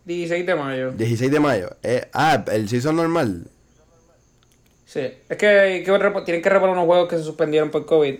16 0.05 0.47
de 0.47 0.55
mayo. 0.55 0.91
16 0.93 1.31
de 1.31 1.41
mayo. 1.41 1.71
Eh, 1.83 2.09
ah, 2.15 2.43
el 2.53 2.69
season 2.69 2.97
normal. 2.97 3.45
Sí, 4.87 5.01
es 5.01 5.37
que, 5.37 5.83
tienen 6.25 6.43
que 6.43 6.49
reponer 6.49 6.75
unos 6.75 6.87
juegos 6.87 7.09
que 7.11 7.19
se 7.19 7.25
suspendieron 7.25 7.71
por 7.71 7.85
COVID. 7.85 8.15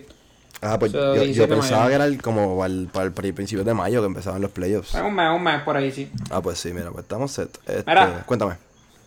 Ah, 0.61 0.77
pues 0.77 0.91
So, 0.91 1.15
yo, 1.15 1.15
yo 1.15 1.21
17 1.23 1.47
de 1.55 1.59
pensaba 1.59 1.79
mayo. 1.83 1.89
que 1.89 1.95
era 1.95 2.05
el- 2.05 2.21
como 2.21 2.57
para 2.59 2.71
el, 2.71 2.89
para 2.93 3.05
el 3.05 3.11
pri- 3.13 3.31
principio 3.31 3.63
de 3.63 3.73
mayo 3.73 4.01
que 4.01 4.05
empezaban 4.07 4.39
los 4.41 4.51
playoffs. 4.51 4.93
Un 4.93 5.15
mes, 5.15 5.29
un 5.35 5.41
mes 5.41 5.61
por 5.63 5.75
ahí, 5.77 5.91
sí. 5.91 6.11
Ah, 6.29 6.41
pues 6.41 6.59
sí, 6.59 6.71
mira, 6.73 6.91
pues 6.91 7.03
estamos 7.05 7.31
set. 7.31 7.57
Este. 7.65 7.83
Cuéntame. 8.27 8.53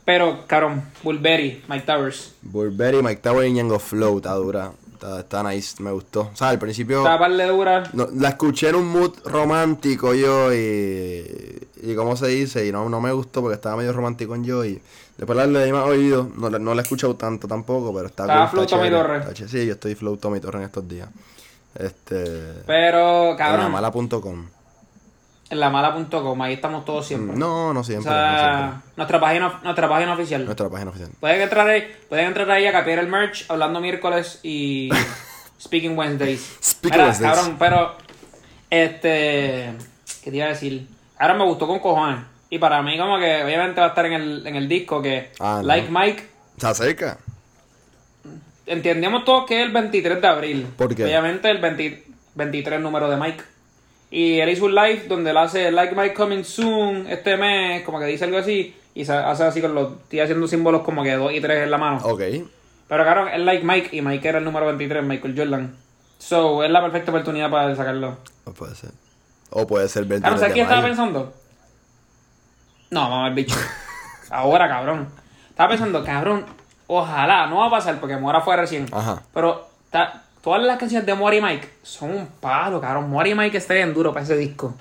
Pero, 0.04 0.44
cabrón, 0.46 0.82
Bulberry, 1.02 1.62
Mike 1.68 1.86
Towers. 1.86 2.34
Burberry, 2.42 3.02
Mike 3.02 3.20
Tower 3.22 3.46
y 3.46 3.52
Ñengo 3.52 3.78
Flow, 3.78 4.16
está 4.18 4.32
dura. 4.34 4.72
Está, 4.94 5.20
está 5.20 5.42
nice, 5.42 5.82
me 5.82 5.90
gustó. 5.92 6.30
O 6.32 6.36
sea, 6.36 6.48
al 6.50 6.58
principio 6.58 6.98
Estaba 6.98 7.18
par 7.20 7.32
de 7.32 7.46
dura. 7.46 7.82
no, 7.92 8.08
la 8.14 8.30
escuché 8.30 8.68
en 8.68 8.76
un 8.76 8.86
mood 8.88 9.12
romántico 9.24 10.14
yo 10.14 10.52
y... 10.54 11.68
Y 11.84 11.94
cómo 11.96 12.16
se 12.16 12.28
dice, 12.28 12.64
y 12.66 12.70
no, 12.70 12.88
no 12.88 13.00
me 13.00 13.10
gustó 13.12 13.40
porque 13.40 13.56
estaba 13.56 13.76
medio 13.76 13.92
romántico 13.92 14.34
en 14.36 14.44
yo 14.44 14.64
y... 14.64 14.80
Después 15.16 15.36
la 15.36 15.46
le 15.46 15.64
di 15.66 15.72
más 15.72 15.84
oído, 15.86 16.30
no, 16.36 16.48
la- 16.50 16.58
no 16.60 16.74
la 16.74 16.80
he 16.80 16.84
escuchado 16.84 17.14
tanto 17.16 17.46
tampoco, 17.48 17.92
pero 17.94 18.06
está 18.06 18.22
Estaba 18.24 18.40
cool, 18.42 18.50
flow 18.50 18.64
está 18.64 18.76
Tommy 18.76 18.90
Torres. 18.90 19.26
está. 19.28 19.48
Sí, 19.48 19.66
yo 19.66 19.72
estoy 19.72 19.94
flow 19.96 20.16
Tommy 20.16 20.40
Torres 20.40 20.60
en 20.60 20.66
estos 20.66 20.88
días. 20.88 21.08
Este... 21.74 22.62
Pero, 22.66 23.32
En 23.32 23.36
cabrón, 23.36 23.64
lamala.com. 23.72 24.46
en 25.52 25.60
la 25.60 25.68
mala.com, 25.68 26.40
ahí 26.42 26.54
estamos 26.54 26.84
todos 26.86 27.06
siempre. 27.06 27.36
No, 27.36 27.74
no 27.74 27.80
o 27.80 27.84
siempre, 27.84 28.10
no 28.10 28.16
siempre. 28.18 28.38
sea, 28.40 28.82
nuestra 28.96 29.20
página, 29.20 29.60
nuestra 29.62 29.86
página 29.88 30.14
oficial. 30.14 30.44
Nuestra 30.46 30.68
página 30.70 30.90
oficial. 30.90 31.10
Pueden 31.20 31.42
entrar 31.42 31.68
ahí, 31.68 31.94
pueden 32.08 32.26
entrar 32.28 32.50
ahí 32.50 32.66
a 32.66 32.72
capiar 32.72 32.98
el 33.00 33.06
merch, 33.08 33.44
hablando 33.50 33.78
miércoles 33.80 34.40
y 34.42 34.88
Speaking 35.60 35.96
Wednesdays. 35.96 36.56
Speaking 36.62 36.90
Mira, 36.92 37.04
Wednesdays. 37.04 37.34
cabrón, 37.36 37.56
pero 37.58 37.96
este 38.70 39.72
¿qué 40.24 40.30
te 40.30 40.36
iba 40.36 40.46
a 40.46 40.50
decir? 40.50 40.88
Ahora 41.18 41.34
me 41.34 41.44
gustó 41.44 41.66
con 41.66 41.78
cojones. 41.80 42.20
Y 42.48 42.58
para 42.58 42.82
mí 42.82 42.96
como 42.98 43.18
que 43.18 43.44
obviamente 43.44 43.80
va 43.80 43.86
a 43.86 43.90
estar 43.90 44.06
en 44.06 44.12
el, 44.14 44.46
en 44.46 44.56
el 44.56 44.68
disco 44.68 45.00
que 45.02 45.32
Ah, 45.38 45.58
no. 45.60 45.68
Like 45.68 45.88
Mike 45.90 46.28
Se 46.58 46.66
acerca. 46.66 47.18
entendemos 48.66 49.24
todos 49.24 49.46
que 49.46 49.60
es 49.60 49.66
el 49.66 49.72
23 49.72 50.20
de 50.20 50.26
abril. 50.28 50.66
¿Por 50.76 50.94
qué? 50.94 51.04
Obviamente 51.04 51.50
el 51.50 51.58
20 51.58 52.04
23 52.34 52.80
número 52.80 53.10
de 53.10 53.16
Mike. 53.18 53.44
Y 54.12 54.40
él 54.40 54.50
hizo 54.50 54.66
un 54.66 54.74
live 54.74 55.06
donde 55.08 55.30
él 55.30 55.36
hace 55.38 55.72
Like 55.72 55.94
Mike 55.94 56.12
Coming 56.12 56.44
Soon 56.44 57.06
este 57.08 57.38
mes, 57.38 57.82
como 57.82 57.98
que 57.98 58.04
dice 58.04 58.26
algo 58.26 58.36
así. 58.36 58.76
Y 58.94 59.06
se 59.06 59.14
hace 59.14 59.42
así 59.44 59.62
con 59.62 59.74
los. 59.74 59.92
Estoy 60.02 60.20
haciendo 60.20 60.46
símbolos 60.46 60.82
como 60.82 61.02
que 61.02 61.14
2 61.16 61.32
y 61.32 61.40
3 61.40 61.64
en 61.64 61.70
la 61.70 61.78
mano. 61.78 61.98
Ok. 62.04 62.20
Pero 62.88 63.04
claro, 63.04 63.26
es 63.26 63.40
like 63.40 63.64
Mike 63.64 63.88
y 63.96 64.02
Mike 64.02 64.28
era 64.28 64.36
el 64.36 64.44
número 64.44 64.66
23, 64.66 65.02
Michael 65.02 65.34
Jordan. 65.34 65.76
So, 66.18 66.62
es 66.62 66.70
la 66.70 66.82
perfecta 66.82 67.10
oportunidad 67.10 67.50
para 67.50 67.74
sacarlo. 67.74 68.18
No 68.44 68.52
puede 68.52 68.74
ser. 68.74 68.90
O 69.48 69.66
puede 69.66 69.88
ser 69.88 70.04
23 70.04 70.20
Claro, 70.20 70.38
¿sabes 70.38 70.54
qué 70.54 70.60
estaba 70.60 70.82
pensando? 70.82 71.32
No, 72.90 73.08
mamá, 73.08 73.28
el 73.28 73.34
bicho. 73.34 73.56
Ahora, 74.30 74.68
cabrón. 74.68 75.08
Estaba 75.48 75.70
pensando, 75.70 76.04
cabrón, 76.04 76.44
ojalá, 76.86 77.46
no 77.46 77.56
va 77.60 77.68
a 77.68 77.70
pasar 77.70 77.98
porque 77.98 78.16
muera 78.18 78.42
fue 78.42 78.56
recién. 78.56 78.86
Ajá. 78.92 79.22
Pero, 79.32 79.68
ta- 79.90 80.21
todas 80.42 80.62
las 80.62 80.78
canciones 80.78 81.06
de 81.06 81.14
Mori 81.14 81.40
Mike 81.40 81.68
son 81.82 82.10
un 82.10 82.26
palo, 82.40 82.80
cabrón. 82.80 83.08
Mori 83.10 83.34
Mike 83.34 83.56
está 83.56 83.74
bien 83.74 83.94
duro 83.94 84.12
para 84.12 84.24
ese 84.24 84.36
disco. 84.36 84.74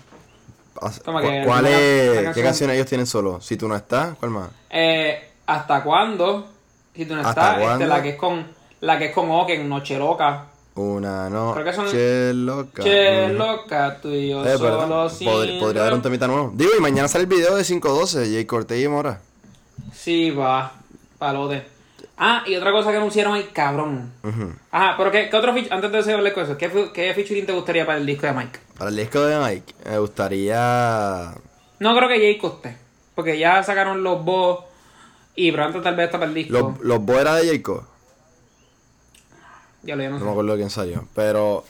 ¿cu- 0.73 0.89
que 1.21 1.43
¿Cuál 1.45 1.67
es? 1.67 2.33
¿Qué 2.33 2.41
canciones 2.43 2.75
ellos 2.75 2.87
tienen 2.87 3.05
solo? 3.07 3.39
Si 3.41 3.55
tú 3.57 3.67
no 3.67 3.75
estás, 3.75 4.15
¿cuál 4.17 4.31
más? 4.31 4.49
Eh, 4.69 5.29
¿Hasta 5.45 5.83
cuándo? 5.83 6.47
Si 6.95 7.05
tú 7.05 7.15
no 7.15 7.21
¿Hasta 7.21 7.59
estás, 7.59 7.71
este, 7.73 7.87
la 7.87 8.01
que 8.01 8.09
es 8.09 8.15
con 8.15 8.45
la 8.81 8.97
que 8.97 9.05
es 9.05 9.13
con 9.13 9.29
Oken, 9.29 9.69
Noche 9.69 9.97
Loca. 9.97 10.45
Una 10.73 11.29
no. 11.29 11.53
Creo 11.53 11.65
que 11.65 11.73
son- 11.73 11.87
Che 11.89 12.31
loca. 12.33 12.81
Che, 12.81 13.25
Ujú. 13.25 13.33
loca, 13.37 13.99
tú 14.01 14.07
y 14.09 14.29
yo 14.29 14.45
Eh, 14.45 14.57
solo 14.57 15.09
Podría, 15.23 15.59
podría 15.59 15.81
haber 15.81 15.93
un 15.93 16.01
temita 16.01 16.27
nuevo. 16.27 16.51
Digo, 16.55 16.71
y 16.77 16.81
mañana 16.81 17.07
sale 17.09 17.23
el 17.23 17.29
video 17.29 17.55
de 17.57 17.63
512, 17.63 18.19
Jay 18.31 18.45
Cortez 18.45 18.81
y 18.83 18.87
Mora. 18.87 19.19
Sí, 19.93 20.31
va, 20.31 20.71
palote. 21.19 21.65
Ah, 22.23 22.43
y 22.45 22.55
otra 22.55 22.71
cosa 22.71 22.91
que 22.91 22.97
anunciaron 22.97 23.33
ahí, 23.33 23.49
cabrón. 23.51 24.13
Ujú. 24.23 24.53
Ajá, 24.69 24.93
pero 24.95 25.09
¿qué, 25.09 25.27
qué 25.27 25.35
otro 25.35 25.53
feature, 25.53 25.73
antes 25.73 26.05
de 26.05 26.13
hablar 26.13 26.33
con 26.33 26.43
eso, 26.43 26.55
¿qué, 26.55 26.69
¿qué 26.93 27.13
featuring 27.15 27.47
te 27.47 27.51
gustaría 27.51 27.83
para 27.83 27.97
el 27.97 28.05
disco 28.05 28.27
de 28.27 28.33
Mike? 28.33 28.59
Para 28.77 28.91
el 28.91 28.95
disco 28.95 29.21
de 29.21 29.39
Mike, 29.39 29.73
me 29.89 29.97
gustaría. 29.97 31.33
No 31.79 31.95
creo 31.95 32.07
que 32.07 32.19
Jay 32.19 32.37
coste, 32.37 32.77
porque 33.15 33.39
ya 33.39 33.63
sacaron 33.63 34.03
los 34.03 34.23
boss 34.23 34.65
y 35.35 35.51
pronto 35.51 35.81
tal 35.81 35.95
vez 35.95 36.05
está 36.05 36.19
para 36.19 36.29
el 36.29 36.35
disco. 36.35 36.53
Los, 36.53 36.79
los 36.81 36.99
Bo 37.03 37.19
era 37.19 37.35
de 37.37 37.47
Jayco. 37.47 37.87
Ya 39.81 39.95
lo 39.95 40.03
ya 40.03 40.09
no 40.09 40.15
No 40.15 40.19
sé. 40.19 40.25
me 40.25 40.31
acuerdo 40.31 40.55
quién 40.57 40.69
salió. 40.69 41.07
Pero. 41.15 41.63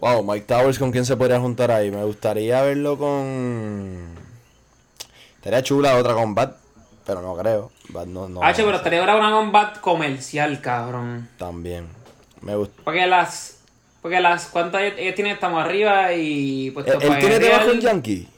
Wow, 0.00 0.22
Mike 0.22 0.46
Towers, 0.46 0.78
¿con 0.78 0.92
quién 0.92 1.04
se 1.04 1.16
podría 1.16 1.40
juntar 1.40 1.72
ahí? 1.72 1.90
Me 1.90 2.04
gustaría 2.04 2.62
verlo 2.62 2.96
con. 2.96 4.14
Estaría 5.36 5.60
chula 5.64 5.96
otra 5.96 6.14
con 6.14 6.36
Bad, 6.36 6.52
pero 7.04 7.20
no 7.20 7.36
creo. 7.36 7.72
Bad 7.88 8.06
no. 8.06 8.28
no 8.28 8.42
H, 8.42 8.62
pero 8.62 8.76
estaría 8.76 9.00
ahora 9.00 9.16
una 9.16 9.30
combat 9.30 9.80
comercial, 9.80 10.60
cabrón. 10.60 11.28
También. 11.38 11.86
Me 12.42 12.54
gusta. 12.56 12.82
Porque 12.84 13.06
las. 13.06 13.58
Porque 14.02 14.20
las. 14.20 14.46
¿Cuántas 14.46 14.94
tienen? 14.96 15.26
Estamos 15.32 15.64
arriba 15.64 16.12
y. 16.12 16.70
Pues 16.72 16.86
¿Él, 16.86 16.98
él 17.00 17.08
para 17.08 17.20
tiene 17.20 17.38
trabajo 17.40 17.70
en 17.72 17.80
Yankee? 17.80 18.28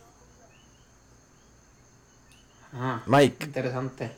Ah, 2.75 3.03
Mike. 3.07 3.45
interesante. 3.47 4.11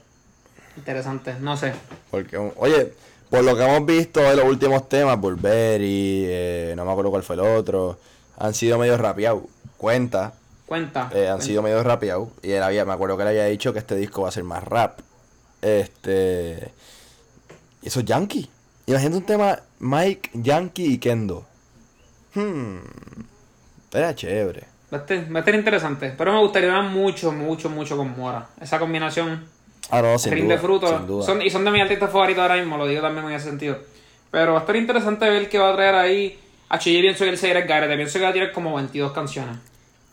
Interesante, 0.76 1.34
no 1.40 1.56
sé. 1.56 1.72
Porque, 2.10 2.36
oye, 2.56 2.92
por 3.30 3.42
lo 3.44 3.56
que 3.56 3.62
hemos 3.64 3.86
visto 3.86 4.20
de 4.20 4.36
los 4.36 4.44
últimos 4.44 4.88
temas, 4.88 5.18
Burberry, 5.18 6.24
eh, 6.26 6.74
no 6.76 6.84
me 6.84 6.90
acuerdo 6.92 7.10
cuál 7.10 7.22
fue 7.22 7.36
el 7.36 7.40
otro, 7.40 7.98
han 8.38 8.54
sido 8.54 8.78
medio 8.78 8.96
rapeados. 8.96 9.42
Cuenta, 9.76 10.32
Cuenta. 10.66 11.10
eh, 11.14 11.28
han 11.28 11.36
cuenta. 11.36 11.40
sido 11.44 11.62
medio 11.62 11.82
rapeados. 11.82 12.28
Y 12.42 12.52
él 12.52 12.62
había, 12.62 12.84
me 12.84 12.92
acuerdo 12.92 13.16
que 13.16 13.22
él 13.22 13.28
había 13.30 13.44
dicho 13.46 13.72
que 13.72 13.78
este 13.80 13.96
disco 13.96 14.22
va 14.22 14.28
a 14.28 14.32
ser 14.32 14.44
más 14.44 14.62
rap. 14.64 15.00
Este. 15.62 16.72
Eso 17.82 18.00
es 18.00 18.06
Yankee. 18.06 18.48
Imagínate 18.86 19.16
un 19.16 19.26
tema 19.26 19.58
Mike, 19.78 20.30
Yankee 20.34 20.84
y 20.94 20.98
Kendo. 20.98 21.46
Hmm. 22.34 22.78
Era 23.92 24.14
chévere. 24.14 24.64
Va 24.92 24.98
a, 24.98 25.00
estar, 25.00 25.32
va 25.34 25.36
a 25.36 25.40
estar 25.40 25.54
interesante. 25.54 26.14
Pero 26.16 26.32
me 26.32 26.40
gustaría 26.40 26.80
mucho, 26.82 27.32
mucho, 27.32 27.70
mucho 27.70 27.96
con 27.96 28.14
Mora. 28.16 28.48
Esa 28.60 28.78
combinación 28.78 29.46
Ah, 29.90 30.00
no, 30.00 30.18
sin 30.18 30.46
duda. 30.46 30.58
fruto. 30.58 30.86
Sin 30.98 31.06
duda. 31.06 31.24
Son, 31.26 31.42
y 31.42 31.50
son 31.50 31.64
de 31.64 31.70
mis 31.70 31.82
artistas 31.82 32.10
favoritos 32.10 32.40
ahora 32.42 32.56
mismo, 32.56 32.76
lo 32.78 32.86
digo 32.86 33.02
también 33.02 33.26
en 33.26 33.32
ese 33.32 33.48
sentido. 33.48 33.78
Pero 34.30 34.52
va 34.52 34.58
a 34.58 34.60
estar 34.62 34.76
interesante 34.76 35.28
ver 35.28 35.48
qué 35.48 35.58
va 35.58 35.70
a 35.70 35.76
traer 35.76 35.94
ahí. 35.94 36.38
H, 36.70 36.92
yo 36.92 37.00
pienso 37.00 37.24
que 37.24 37.30
él 37.30 37.38
se 37.38 37.48
irá 37.48 37.60
el 37.60 37.68
garete. 37.68 37.94
Pienso 37.96 38.18
que 38.18 38.24
va 38.24 38.30
a 38.30 38.32
tirar 38.32 38.52
como 38.52 38.74
22 38.74 39.12
canciones. 39.12 39.56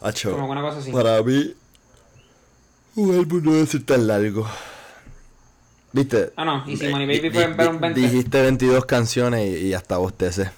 Acho, 0.01 0.31
Como 0.31 0.49
una 0.49 0.61
cosa 0.61 0.79
así. 0.79 0.91
Para 0.91 1.21
mí, 1.23 1.53
un 2.95 3.15
álbum 3.17 3.41
no 3.43 3.53
debe 3.53 3.65
ser 3.67 3.83
tan 3.85 4.07
largo. 4.07 4.45
¿Viste? 5.91 6.31
Ah, 6.35 6.45
no. 6.45 6.63
Y 6.67 6.77
si 6.77 6.87
Money 6.87 7.07
Baby 7.07 7.31
fue 7.31 7.47
ver 7.47 7.67
un 7.69 7.75
di- 7.77 7.81
20. 7.81 7.99
Dijiste 8.01 8.41
22 8.41 8.85
canciones 8.85 9.47
y, 9.47 9.67
y 9.67 9.73
hasta 9.73 9.97
bostecé. 9.97 10.51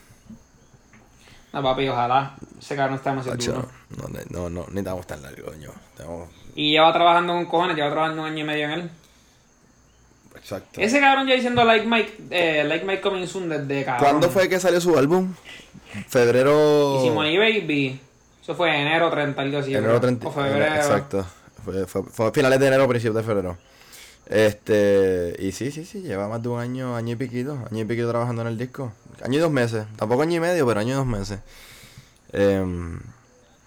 No, 1.53 1.61
papi, 1.63 1.87
ojalá. 1.89 2.35
Ese 2.59 2.75
cabrón 2.75 2.95
está 2.97 3.09
demasiado 3.11 3.37
duro. 3.37 3.67
no, 3.97 4.07
no, 4.07 4.19
no, 4.29 4.49
no, 4.49 4.65
ni 4.71 4.79
estamos 4.79 5.05
tan 5.07 5.21
largos, 5.21 5.51
coño. 5.51 5.69
Estamos- 5.91 6.29
Y 6.55 6.71
lleva 6.71 6.91
trabajando 6.93 7.33
con 7.33 7.45
cojones, 7.45 7.75
lleva 7.75 7.89
trabajando 7.91 8.21
un 8.23 8.27
año 8.27 8.39
y 8.39 8.43
medio 8.43 8.65
en 8.65 8.71
él. 8.71 8.89
Exacto. 10.35 10.81
Ese 10.81 10.99
cabrón 10.99 11.27
ya 11.27 11.35
diciendo 11.35 11.63
Like 11.63 11.85
Mike, 11.85 12.17
eh, 12.31 12.63
Like 12.63 12.85
Mike 12.85 13.01
Coming 13.01 13.27
Soon 13.27 13.49
desde 13.49 13.83
cabrón. 13.85 14.03
¿Cuándo 14.09 14.29
fue 14.29 14.47
que 14.49 14.59
salió 14.59 14.79
su 14.81 14.97
álbum? 14.97 15.33
Febrero. 16.07 16.99
Y 16.99 17.07
si 17.07 17.09
Money 17.11 17.37
Baby, 17.37 17.99
eso 18.41 18.55
fue 18.55 18.75
enero 18.81 19.09
30, 19.09 19.41
algo 19.41 19.57
así. 19.59 19.71
Enero 19.71 19.87
creo. 19.99 20.01
30. 20.01 20.27
O 20.27 20.31
febrero. 20.31 20.75
Exacto. 20.75 21.25
Fue, 21.65 21.85
fue, 21.85 22.03
fue 22.03 22.27
a 22.27 22.31
finales 22.31 22.59
de 22.59 22.67
enero, 22.67 22.87
principios 22.87 23.15
de 23.15 23.23
febrero. 23.23 23.57
Este. 24.31 25.35
Y 25.39 25.51
sí, 25.51 25.71
sí, 25.71 25.85
sí. 25.85 26.01
Lleva 26.01 26.27
más 26.27 26.41
de 26.41 26.49
un 26.49 26.59
año, 26.59 26.95
año 26.95 27.13
y 27.13 27.15
piquito. 27.15 27.57
Año 27.69 27.81
y 27.81 27.85
piquito 27.85 28.09
trabajando 28.09 28.41
en 28.41 28.47
el 28.47 28.57
disco. 28.57 28.91
Año 29.23 29.37
y 29.37 29.41
dos 29.41 29.51
meses. 29.51 29.85
Tampoco 29.97 30.23
año 30.23 30.37
y 30.37 30.39
medio, 30.39 30.65
pero 30.65 30.79
año 30.79 30.93
y 30.93 30.95
dos 30.95 31.05
meses. 31.05 31.39
Em, 32.31 32.99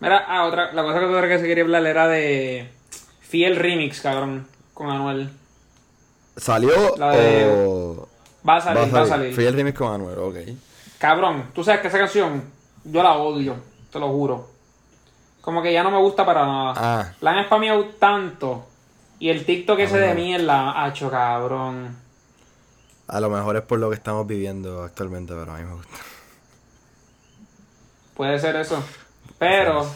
Mira, 0.01 0.25
ah, 0.27 0.47
otra, 0.47 0.73
la 0.73 0.83
cosa 0.83 0.99
que 0.99 1.05
otra 1.05 1.29
que 1.29 1.39
se 1.39 1.45
quería 1.47 1.65
hablar 1.65 1.87
era 1.87 2.09
de 2.09 2.69
Fiel 3.21 3.57
Remix, 3.57 4.01
cabrón, 4.01 4.47
con 4.73 4.91
Anuel. 4.91 5.31
¿Salió 6.37 6.97
La 6.97 7.11
de- 7.13 7.47
o.? 7.47 8.09
Va 8.47 8.57
a 8.57 8.61
salir, 8.61 8.95
va 8.95 9.03
a 9.03 9.07
salir. 9.07 9.35
Fui 9.35 9.45
el 9.45 9.55
remix 9.55 9.79
con 9.79 9.93
Anuel, 9.95 10.19
ok. 10.19 10.37
Cabrón, 10.99 11.51
tú 11.55 11.65
sabes 11.65 11.81
que 11.81 11.89
esa 11.89 11.99
canción, 11.99 12.43
yo 12.85 13.03
la 13.03 13.15
odio, 13.15 13.57
te 13.91 13.99
lo 13.99 14.09
juro. 14.09 14.51
Como 15.41 15.63
que 15.63 15.73
ya 15.73 15.83
no 15.83 15.91
me 15.91 15.99
gusta 15.99 16.27
para 16.27 16.45
nada. 16.45 16.75
Ah. 16.77 17.13
La 17.21 17.31
han 17.33 17.45
spameado 17.47 17.85
tanto. 17.99 18.67
Y 19.25 19.31
el 19.31 19.47
TikTok 19.47 19.79
ese 19.79 19.97
de 19.99 20.11
Ah. 20.11 20.15
mierda, 20.15 20.85
hacho, 20.85 21.11
cabrón. 21.11 21.97
A 23.09 23.21
lo 23.21 23.31
mejor 23.31 23.57
es 23.57 23.63
por 23.63 23.79
lo 23.79 23.89
que 23.89 23.97
estamos 23.97 24.27
viviendo 24.27 24.83
actualmente, 24.83 25.33
pero 25.33 25.51
a 25.51 25.57
mí 25.57 25.65
me 25.65 25.73
gusta. 25.77 25.97
Puede 28.15 28.39
ser 28.39 28.55
eso. 28.57 28.85
Pero. 29.39 29.87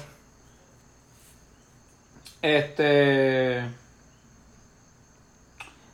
Este. 2.41 3.61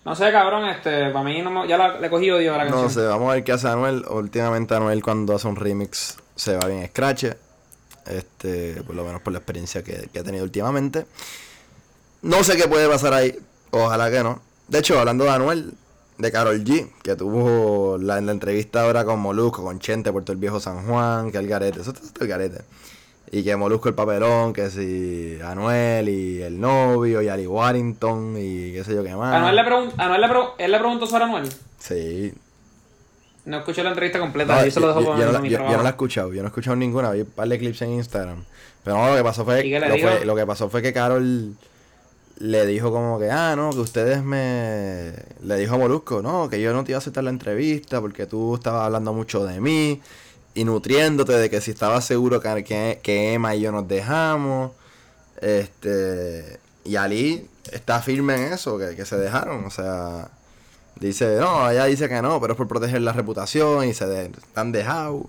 No 0.04 0.14
sé, 0.14 0.30
cabrón, 0.30 0.66
este. 0.68 1.10
Para 1.10 1.24
mí 1.24 1.42
no 1.42 1.50
me- 1.50 1.66
ya 1.66 1.76
la, 1.76 1.98
le 1.98 2.08
cogí 2.10 2.30
odio 2.30 2.54
a 2.54 2.58
la 2.58 2.64
canción. 2.66 2.84
No 2.84 2.88
sé, 2.90 3.04
vamos 3.04 3.30
a 3.30 3.34
ver 3.34 3.42
qué 3.42 3.50
hace 3.50 3.66
Anuel. 3.66 4.04
Últimamente 4.08 4.76
Anuel 4.76 5.02
cuando 5.02 5.34
hace 5.34 5.48
un 5.48 5.56
remix 5.56 6.18
se 6.36 6.56
va 6.56 6.68
bien 6.68 6.86
scratch. 6.86 7.24
Este, 8.06 8.80
por 8.82 8.94
lo 8.94 9.02
menos 9.04 9.22
por 9.22 9.32
la 9.32 9.40
experiencia 9.40 9.82
que, 9.82 10.08
que 10.12 10.20
ha 10.20 10.22
tenido 10.22 10.44
últimamente. 10.44 11.06
No 12.24 12.42
sé 12.42 12.56
qué 12.56 12.66
puede 12.68 12.88
pasar 12.88 13.12
ahí. 13.14 13.38
Ojalá 13.70 14.10
que 14.10 14.22
no. 14.22 14.40
De 14.68 14.78
hecho, 14.78 14.98
hablando 14.98 15.24
de 15.24 15.30
Anuel, 15.30 15.74
de 16.18 16.32
Carol 16.32 16.62
G, 16.64 16.90
que 17.02 17.16
tuvo 17.16 17.98
la, 17.98 18.18
en 18.18 18.26
la 18.26 18.32
entrevista 18.32 18.82
ahora 18.84 19.04
con 19.04 19.20
Molusco, 19.20 19.62
con 19.62 19.78
Chente, 19.78 20.10
Puerto 20.12 20.32
el 20.32 20.38
Viejo 20.38 20.58
San 20.60 20.86
Juan, 20.86 21.30
que 21.30 21.38
el 21.38 21.46
garete, 21.48 21.80
eso 21.82 21.90
está 21.92 22.24
el 22.24 22.28
garete. 22.28 22.62
Y 23.30 23.42
que 23.42 23.56
Molusco 23.56 23.88
el 23.88 23.94
papelón, 23.94 24.52
que 24.52 24.70
si 24.70 25.38
Anuel 25.42 26.08
y 26.08 26.40
el 26.42 26.60
novio 26.60 27.20
y 27.20 27.28
Ali 27.28 27.46
Warrington 27.46 28.36
y 28.38 28.72
qué 28.72 28.84
sé 28.84 28.94
yo 28.94 29.02
qué 29.02 29.14
más. 29.16 29.34
Anuel 29.34 29.56
le, 29.56 29.62
pregun- 29.62 29.92
Anuel 29.98 30.20
le, 30.20 30.28
pregun- 30.28 30.50
él 30.58 30.70
le 30.70 30.78
preguntó 30.78 31.06
sobre 31.06 31.24
Anuel. 31.24 31.48
Sí, 31.78 32.32
No 33.44 33.58
escuché 33.58 33.82
la 33.82 33.90
entrevista 33.90 34.18
completa, 34.20 34.54
No, 34.56 34.64
yo 34.64 34.70
se 34.70 34.80
lo 34.80 34.86
yo, 34.86 34.88
dejo 34.94 35.00
yo- 35.00 35.06
por 35.10 35.18
yo 35.18 35.26
no, 35.26 35.32
la- 35.32 35.40
mi 35.40 35.48
yo- 35.50 35.58
no 35.58 35.82
la 35.82 35.88
he 35.88 35.92
escuchado, 35.92 36.32
yo 36.32 36.40
no 36.42 36.46
he 36.46 36.48
escuchado 36.48 36.76
ninguna, 36.76 37.10
vi 37.10 37.20
un 37.22 37.26
par 37.26 37.48
de 37.48 37.58
clips 37.58 37.82
en 37.82 37.90
Instagram. 37.94 38.44
Pero 38.84 38.96
no, 38.98 39.10
lo 39.10 39.16
que 39.16 39.22
pasó 39.24 39.44
fue- 39.44 40.24
lo 40.24 40.34
que 40.36 40.46
pasó 40.46 40.68
fue 40.70 40.80
que 40.80 40.92
Carol 40.92 41.54
le 42.38 42.66
dijo 42.66 42.90
como 42.90 43.18
que, 43.18 43.30
ah, 43.30 43.54
no, 43.56 43.70
que 43.70 43.78
ustedes 43.78 44.22
me... 44.22 45.12
Le 45.42 45.56
dijo 45.56 45.74
a 45.74 45.78
Molusco, 45.78 46.22
no, 46.22 46.48
que 46.48 46.60
yo 46.60 46.72
no 46.72 46.84
te 46.84 46.92
iba 46.92 46.96
a 46.96 47.00
aceptar 47.00 47.24
la 47.24 47.30
entrevista 47.30 48.00
porque 48.00 48.26
tú 48.26 48.56
estabas 48.56 48.84
hablando 48.86 49.12
mucho 49.12 49.44
de 49.46 49.60
mí 49.60 50.00
y 50.54 50.64
nutriéndote 50.64 51.32
de 51.32 51.50
que 51.50 51.60
si 51.60 51.70
estabas 51.70 52.04
seguro 52.04 52.40
que, 52.40 53.00
que, 53.02 53.34
Emma 53.34 53.54
y 53.54 53.60
yo 53.60 53.72
nos 53.72 53.86
dejamos. 53.88 54.72
Este... 55.40 56.58
Y 56.84 56.96
Ali 56.96 57.48
está 57.72 58.02
firme 58.02 58.34
en 58.34 58.52
eso, 58.52 58.76
que, 58.78 58.94
que 58.94 59.04
se 59.04 59.16
dejaron, 59.16 59.64
o 59.64 59.70
sea... 59.70 60.28
Dice, 61.00 61.38
no, 61.40 61.68
ella 61.68 61.86
dice 61.86 62.08
que 62.08 62.22
no, 62.22 62.40
pero 62.40 62.52
es 62.52 62.56
por 62.56 62.68
proteger 62.68 63.02
la 63.02 63.12
reputación 63.12 63.84
y 63.88 63.94
se 63.94 64.06
de- 64.06 64.26
están 64.26 64.70
dejados. 64.70 65.24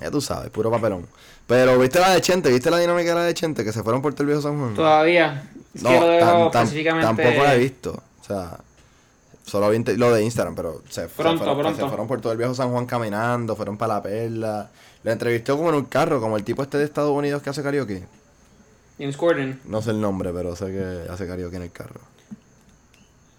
Ya 0.00 0.10
tú 0.10 0.20
sabes, 0.20 0.50
puro 0.50 0.72
papelón. 0.72 1.06
Pero 1.46 1.78
viste 1.78 2.00
la 2.00 2.10
de 2.10 2.20
Chente, 2.20 2.50
viste 2.50 2.68
la 2.68 2.78
dinámica 2.78 3.10
de 3.10 3.14
la 3.14 3.24
de 3.24 3.32
Chente, 3.32 3.62
que 3.64 3.72
se 3.72 3.84
fueron 3.84 4.02
por 4.02 4.12
el 4.18 4.26
viejo 4.26 4.42
San 4.42 4.58
Juan. 4.58 4.74
Todavía. 4.74 5.48
Es 5.74 5.82
No, 5.82 5.88
que 5.90 6.00
lo 6.00 6.06
dejo 6.08 6.26
tan- 6.26 6.50
tan- 6.50 6.62
específicamente. 6.64 7.06
tampoco 7.06 7.44
la 7.44 7.54
he 7.54 7.58
visto. 7.58 8.02
O 8.20 8.24
sea, 8.24 8.58
solo 9.44 9.70
vi 9.70 9.82
lo 9.96 10.12
de 10.14 10.22
Instagram, 10.24 10.54
pero 10.54 10.82
se, 10.88 11.02
se 11.02 11.08
Pronto, 11.08 11.38
fueron, 11.44 11.58
pronto. 11.58 11.80
se 11.82 11.88
fueron 11.88 12.06
por 12.06 12.20
todo 12.20 12.32
el 12.32 12.38
viejo 12.38 12.54
San 12.54 12.70
Juan 12.70 12.86
caminando, 12.86 13.56
fueron 13.56 13.76
para 13.76 13.94
la 13.94 14.02
perla. 14.02 14.70
Lo 15.02 15.10
entrevistó 15.10 15.56
como 15.56 15.70
en 15.70 15.74
un 15.76 15.84
carro, 15.86 16.20
como 16.20 16.36
el 16.36 16.44
tipo 16.44 16.62
este 16.62 16.78
de 16.78 16.84
Estados 16.84 17.10
Unidos 17.16 17.42
que 17.42 17.50
hace 17.50 17.62
karaoke. 17.62 18.04
James 18.98 19.16
Corden. 19.16 19.60
No 19.64 19.82
sé 19.82 19.90
el 19.90 20.00
nombre, 20.00 20.30
pero 20.32 20.54
sé 20.54 20.66
que 20.66 21.10
hace 21.10 21.26
karaoke 21.26 21.56
en 21.56 21.62
el 21.62 21.72
carro. 21.72 22.00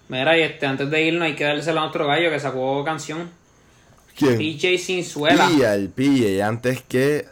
Mira, 0.10 0.38
y 0.38 0.42
este, 0.42 0.66
antes 0.66 0.90
de 0.90 1.02
irnos 1.04 1.24
hay 1.24 1.36
que 1.36 1.46
dársela 1.46 1.82
a 1.82 1.86
otro 1.86 2.06
gallo 2.06 2.30
que 2.30 2.40
sacó 2.40 2.84
canción. 2.84 3.30
¿Quién? 4.18 4.38
PJ 4.38 4.78
Sinzuela. 4.78 5.48
Pilla, 5.48 5.74
el. 5.76 5.92
Y 5.98 6.42
antes 6.42 6.84
que 6.84 7.26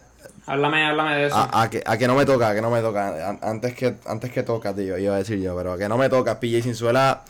Háblame, 0.48 0.84
háblame 0.86 1.16
de 1.18 1.28
eso. 1.28 1.36
A, 1.36 1.62
a 1.64 1.70
que, 1.70 1.84
a 1.86 1.98
que 1.98 2.08
no 2.08 2.16
me 2.16 2.26
toca, 2.26 2.50
a 2.50 2.56
que 2.56 2.62
no 2.62 2.72
me 2.72 2.82
toca. 2.82 3.30
An- 3.30 3.40
Antes 3.42 3.74
que, 3.76 3.96
antes 4.06 4.32
que 4.32 4.44
toca, 4.44 4.74
tío, 4.74 4.98
iba 4.98 5.16
a 5.16 5.18
decir 5.20 5.40
yo, 5.40 5.56
pero 5.56 5.74
a 5.74 5.78
que 5.78 5.88
no 5.88 5.98
me 5.98 6.10
toca. 6.10 6.40
PJ 6.40 6.64
Sinzuela, 6.64 7.22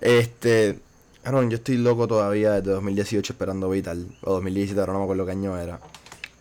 este, 0.00 0.78
Aaron, 1.24 1.50
yo 1.50 1.56
estoy 1.56 1.76
loco 1.78 2.06
todavía 2.06 2.52
desde 2.52 2.70
2018 2.72 3.32
esperando 3.32 3.68
Vital. 3.70 4.06
O 4.22 4.32
2017, 4.34 4.78
ahora 4.80 4.92
no 4.92 4.98
me 5.00 5.04
acuerdo 5.04 5.26
qué 5.26 5.32
año 5.32 5.58
era. 5.58 5.80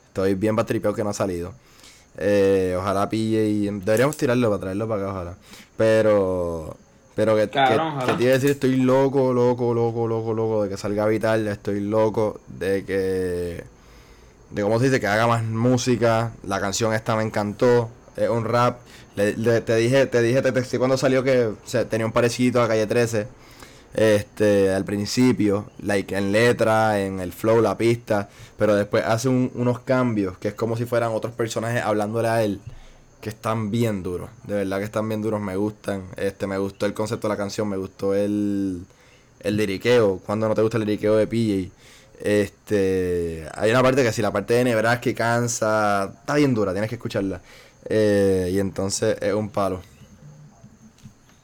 Estoy 0.07 0.35
bien 0.35 0.55
batripeado 0.55 0.95
que 0.95 1.03
no 1.03 1.09
ha 1.11 1.13
salido. 1.13 1.53
Eh, 2.17 2.75
ojalá 2.77 3.09
pille 3.09 3.47
y... 3.47 3.69
Deberíamos 3.69 4.17
tirarlo 4.17 4.49
para 4.49 4.59
traerlo 4.61 4.87
para 4.87 5.01
acá, 5.03 5.11
ojalá. 5.11 5.35
Pero... 5.77 6.75
Pero 7.15 7.35
que, 7.35 7.49
Claro, 7.49 7.99
que- 7.99 8.05
que 8.05 8.13
te 8.13 8.23
iba 8.23 8.31
a 8.31 8.35
decir, 8.35 8.49
estoy 8.51 8.77
loco, 8.77 9.33
loco, 9.33 9.73
loco, 9.73 10.07
loco, 10.07 10.33
loco 10.33 10.63
de 10.63 10.69
que 10.69 10.77
salga 10.77 11.05
Vital. 11.05 11.47
Estoy 11.47 11.79
loco 11.81 12.39
de 12.47 12.83
que... 12.85 13.63
De 14.51 14.61
cómo 14.63 14.79
se 14.79 14.85
dice, 14.85 14.99
que 14.99 15.07
haga 15.07 15.27
más 15.27 15.43
música. 15.43 16.31
La 16.45 16.59
canción 16.59 16.93
esta 16.93 17.15
me 17.15 17.23
encantó. 17.23 17.89
Es 18.15 18.29
un 18.29 18.45
rap. 18.45 18.79
Le- 19.15 19.61
te 19.61 19.75
dije, 19.75 20.05
te 20.07 20.21
dije, 20.21 20.41
te 20.41 20.51
texté 20.51 20.77
cuando 20.79 20.97
salió 20.97 21.23
que 21.23 21.51
tenía 21.89 22.05
un 22.05 22.11
parecido 22.13 22.61
a 22.61 22.67
Calle 22.67 22.87
13 22.87 23.27
este 23.93 24.71
al 24.73 24.85
principio, 24.85 25.65
like 25.81 26.15
en 26.15 26.31
letra, 26.31 27.01
en 27.01 27.19
el 27.19 27.33
flow, 27.33 27.61
la 27.61 27.77
pista, 27.77 28.29
pero 28.57 28.75
después 28.75 29.03
hace 29.05 29.29
un- 29.29 29.51
unos 29.55 29.79
cambios 29.79 30.37
que 30.37 30.49
es 30.49 30.53
como 30.53 30.77
si 30.77 30.85
fueran 30.85 31.11
otros 31.11 31.33
personajes 31.33 31.81
hablándole 31.83 32.27
a 32.27 32.43
él, 32.43 32.61
que 33.21 33.29
están 33.29 33.71
bien 33.71 34.03
duros, 34.03 34.29
de 34.45 34.55
verdad 34.55 34.77
que 34.79 34.85
están 34.85 35.09
bien 35.09 35.21
duros, 35.21 35.41
me 35.41 35.55
gustan, 35.55 36.03
este 36.17 36.47
me 36.47 36.57
gustó 36.57 36.85
el 36.85 36.93
concepto 36.93 37.27
de 37.27 37.33
la 37.33 37.37
canción, 37.37 37.67
me 37.67 37.77
gustó 37.77 38.13
el 38.15 38.85
el 39.41 39.57
liriqueo, 39.57 40.19
cuando 40.25 40.47
no 40.49 40.55
te 40.55 40.61
gusta 40.61 40.77
el 40.77 40.85
liriqueo 40.85 41.15
de 41.15 41.27
PJ. 41.27 41.71
Este, 42.19 43.47
hay 43.55 43.71
una 43.71 43.81
parte 43.81 44.03
que 44.03 44.11
si 44.11 44.21
la 44.21 44.31
parte 44.31 44.53
de 44.53 44.65
Nebraska 44.65 45.13
cansa, 45.13 46.11
está 46.19 46.35
bien 46.35 46.53
dura, 46.53 46.73
tienes 46.73 46.89
que 46.89 46.95
escucharla. 46.95 47.41
Eh, 47.87 48.49
y 48.51 48.59
entonces 48.59 49.17
es 49.21 49.33
un 49.33 49.49
palo. 49.49 49.81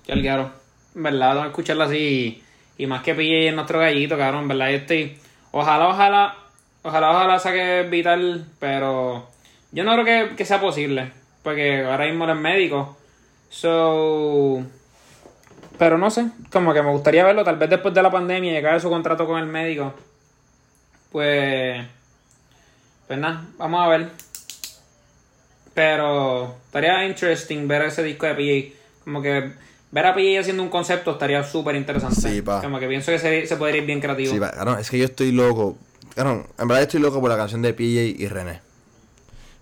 Que 0.06 0.14
el 0.14 0.26
En 0.26 0.52
verdad, 0.96 1.48
escucharlo 1.48 1.86
así. 1.86 2.44
Y, 2.78 2.84
y 2.84 2.88
más 2.88 3.02
que 3.04 3.16
pille 3.16 3.48
en 3.48 3.56
nuestro 3.56 3.80
gallito, 3.80 4.18
cabrón. 4.18 4.44
En 4.44 4.48
verdad, 4.50 4.70
yo 4.70 4.78
estoy. 4.78 5.18
Ojalá, 5.52 5.88
ojalá. 5.88 6.36
Ojalá, 6.84 7.12
ojalá 7.12 7.40
saque 7.40 7.88
vital. 7.90 8.46
Pero 8.60 9.28
yo 9.72 9.84
no 9.84 9.94
creo 9.94 10.06
que, 10.06 10.36
que 10.36 10.46
sea 10.46 10.62
posible. 10.62 11.12
Porque 11.42 11.84
ahora 11.84 12.06
mismo 12.06 12.26
él 12.26 12.32
es 12.32 12.38
médico. 12.38 12.98
So. 13.50 14.64
Pero 15.80 15.98
no 15.98 16.12
sé. 16.12 16.28
Como 16.52 16.74
que 16.74 16.84
me 16.84 16.92
gustaría 16.92 17.24
verlo. 17.24 17.44
Tal 17.44 17.58
vez 17.58 17.70
después 17.70 17.94
de 17.94 18.04
la 18.04 18.12
pandemia 18.12 18.60
y 18.60 18.80
su 18.80 18.90
contrato 18.90 19.26
con 19.26 19.40
el 19.40 19.48
médico. 19.48 19.94
Pues. 21.16 21.82
Pues 23.08 23.18
nada, 23.20 23.46
vamos 23.58 23.86
a 23.86 23.88
ver. 23.88 24.10
Pero 25.74 26.56
estaría 26.66 27.06
interesting 27.08 27.70
ver 27.70 27.84
ese 27.84 28.04
disco 28.04 28.26
de 28.26 28.36
PJ. 28.36 28.76
Como 29.06 29.22
que 29.22 29.54
ver 29.92 30.06
a 30.06 30.14
PJ 30.14 30.42
haciendo 30.42 30.62
un 30.62 30.68
concepto 30.68 31.12
estaría 31.12 31.42
súper 31.46 31.78
interesante. 31.78 32.20
Sí, 32.20 32.42
pa. 32.42 32.60
Como 32.62 32.80
que 32.80 32.88
pienso 32.90 33.14
que 33.14 33.20
se, 33.20 33.48
se 33.48 33.56
podría 33.56 33.78
ir 33.80 33.86
bien 33.86 34.02
creativo. 34.02 34.34
Sí, 34.34 34.40
va- 34.40 34.52
cabrón, 34.52 34.78
es 34.80 34.90
que 34.90 34.98
yo 34.98 35.06
estoy 35.06 35.32
loco. 35.32 35.78
Cabrón, 36.16 36.48
en 36.58 36.68
verdad 36.68 36.84
estoy 36.84 37.00
loco 37.00 37.22
por 37.22 37.30
la 37.30 37.38
canción 37.38 37.62
de 37.62 37.74
PJ 37.74 38.22
y 38.22 38.28
René. 38.28 38.60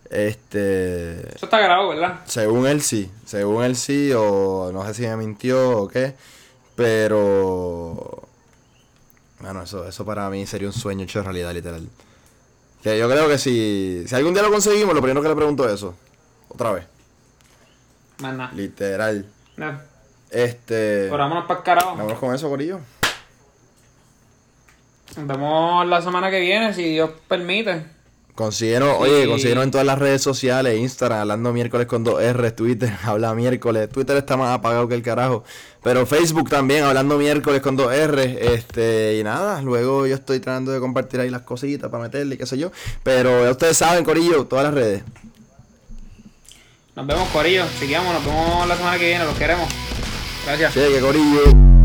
Este. 0.10 1.36
Eso 1.36 1.46
está 1.46 1.60
grabado, 1.60 1.90
¿verdad? 1.90 2.22
Según 2.26 2.66
él 2.66 2.82
sí. 2.82 3.12
Según 3.28 3.64
él 3.64 3.76
sí, 3.76 4.12
o 4.12 4.72
no 4.74 4.84
sé 4.88 4.96
si 4.96 5.02
me 5.04 5.18
mintió 5.18 5.82
o 5.82 5.88
qué. 5.88 6.16
Pero. 6.76 8.23
Bueno, 9.44 9.62
eso, 9.62 9.86
eso 9.86 10.06
para 10.06 10.30
mí 10.30 10.48
sería 10.48 10.70
un 10.70 10.74
sueño 10.74 11.04
hecho 11.04 11.22
realidad, 11.22 11.54
literal. 11.54 11.86
Que 12.82 12.98
yo 12.98 13.10
creo 13.10 13.28
que 13.28 13.38
si, 13.38 14.06
si 14.08 14.16
algún 14.16 14.34
día 14.34 14.42
lo 14.42 14.50
conseguimos, 14.50 14.96
lo 14.96 15.02
primero 15.02 15.22
que 15.22 15.28
le 15.28 15.36
pregunto 15.36 15.66
es 15.68 15.74
eso. 15.74 15.96
Otra 16.48 16.72
vez. 16.72 16.88
Más 18.20 18.36
nada. 18.36 18.54
Literal. 18.54 19.26
No. 19.58 19.82
Este. 20.30 21.10
Vámonos 21.10 21.44
para 21.46 21.60
el 21.60 21.66
carajo. 21.66 21.90
Vámonos 21.90 22.20
con 22.20 22.34
eso, 22.34 22.48
Corillo. 22.48 22.80
Nos 25.18 25.28
vemos 25.28 25.88
la 25.88 26.02
semana 26.02 26.32
que 26.32 26.40
viene, 26.40 26.74
si 26.74 26.94
Dios 26.94 27.10
permite. 27.28 27.86
Consíguenos, 28.36 28.98
Sí. 28.98 29.04
oye, 29.04 29.28
consíguenos 29.28 29.64
en 29.64 29.70
todas 29.72 29.86
las 29.86 30.00
redes 30.00 30.22
sociales, 30.24 30.80
Instagram, 30.80 31.20
hablando 31.20 31.54
miércoles 31.54 31.86
con 31.86 32.04
dos 32.04 32.20
R, 32.20 32.52
Twitter, 32.52 32.92
habla 33.04 33.36
miércoles, 33.36 33.90
Twitter 33.90 34.18
está 34.18 34.38
más 34.38 34.58
apagado 34.58 34.88
que 34.88 34.96
el 34.96 35.04
carajo, 35.04 35.44
pero 35.84 36.06
Facebook 36.08 36.50
también, 36.50 36.84
hablando 36.84 37.20
miércoles 37.20 37.62
con 37.62 37.76
dos 37.76 37.94
R, 37.94 38.56
este, 38.56 39.18
y 39.20 39.24
nada, 39.24 39.62
luego 39.62 40.08
yo 40.08 40.16
estoy 40.16 40.40
tratando 40.40 40.72
de 40.72 40.80
compartir 40.80 41.20
ahí 41.20 41.30
las 41.30 41.44
cositas 41.44 41.92
para 41.92 42.04
meterle, 42.04 42.34
y 42.34 42.38
qué 42.40 42.48
sé 42.48 42.58
yo, 42.58 42.72
pero 43.04 43.44
ya 43.44 43.52
ustedes 43.52 43.78
saben, 43.78 44.04
Corillo, 44.04 44.46
todas 44.46 44.66
las 44.66 44.74
redes. 44.74 45.04
Nos 46.96 47.08
vemos, 47.08 47.28
Corillo. 47.30 47.66
Chequeamos, 47.80 48.14
nos 48.14 48.24
vemos 48.24 48.68
la 48.68 48.78
semana 48.78 49.00
que 49.00 49.08
viene. 49.08 49.26
Los 49.26 49.36
queremos. 49.36 49.68
Gracias. 50.46 50.76
Cheque, 50.76 51.00
Corillo. 51.00 51.83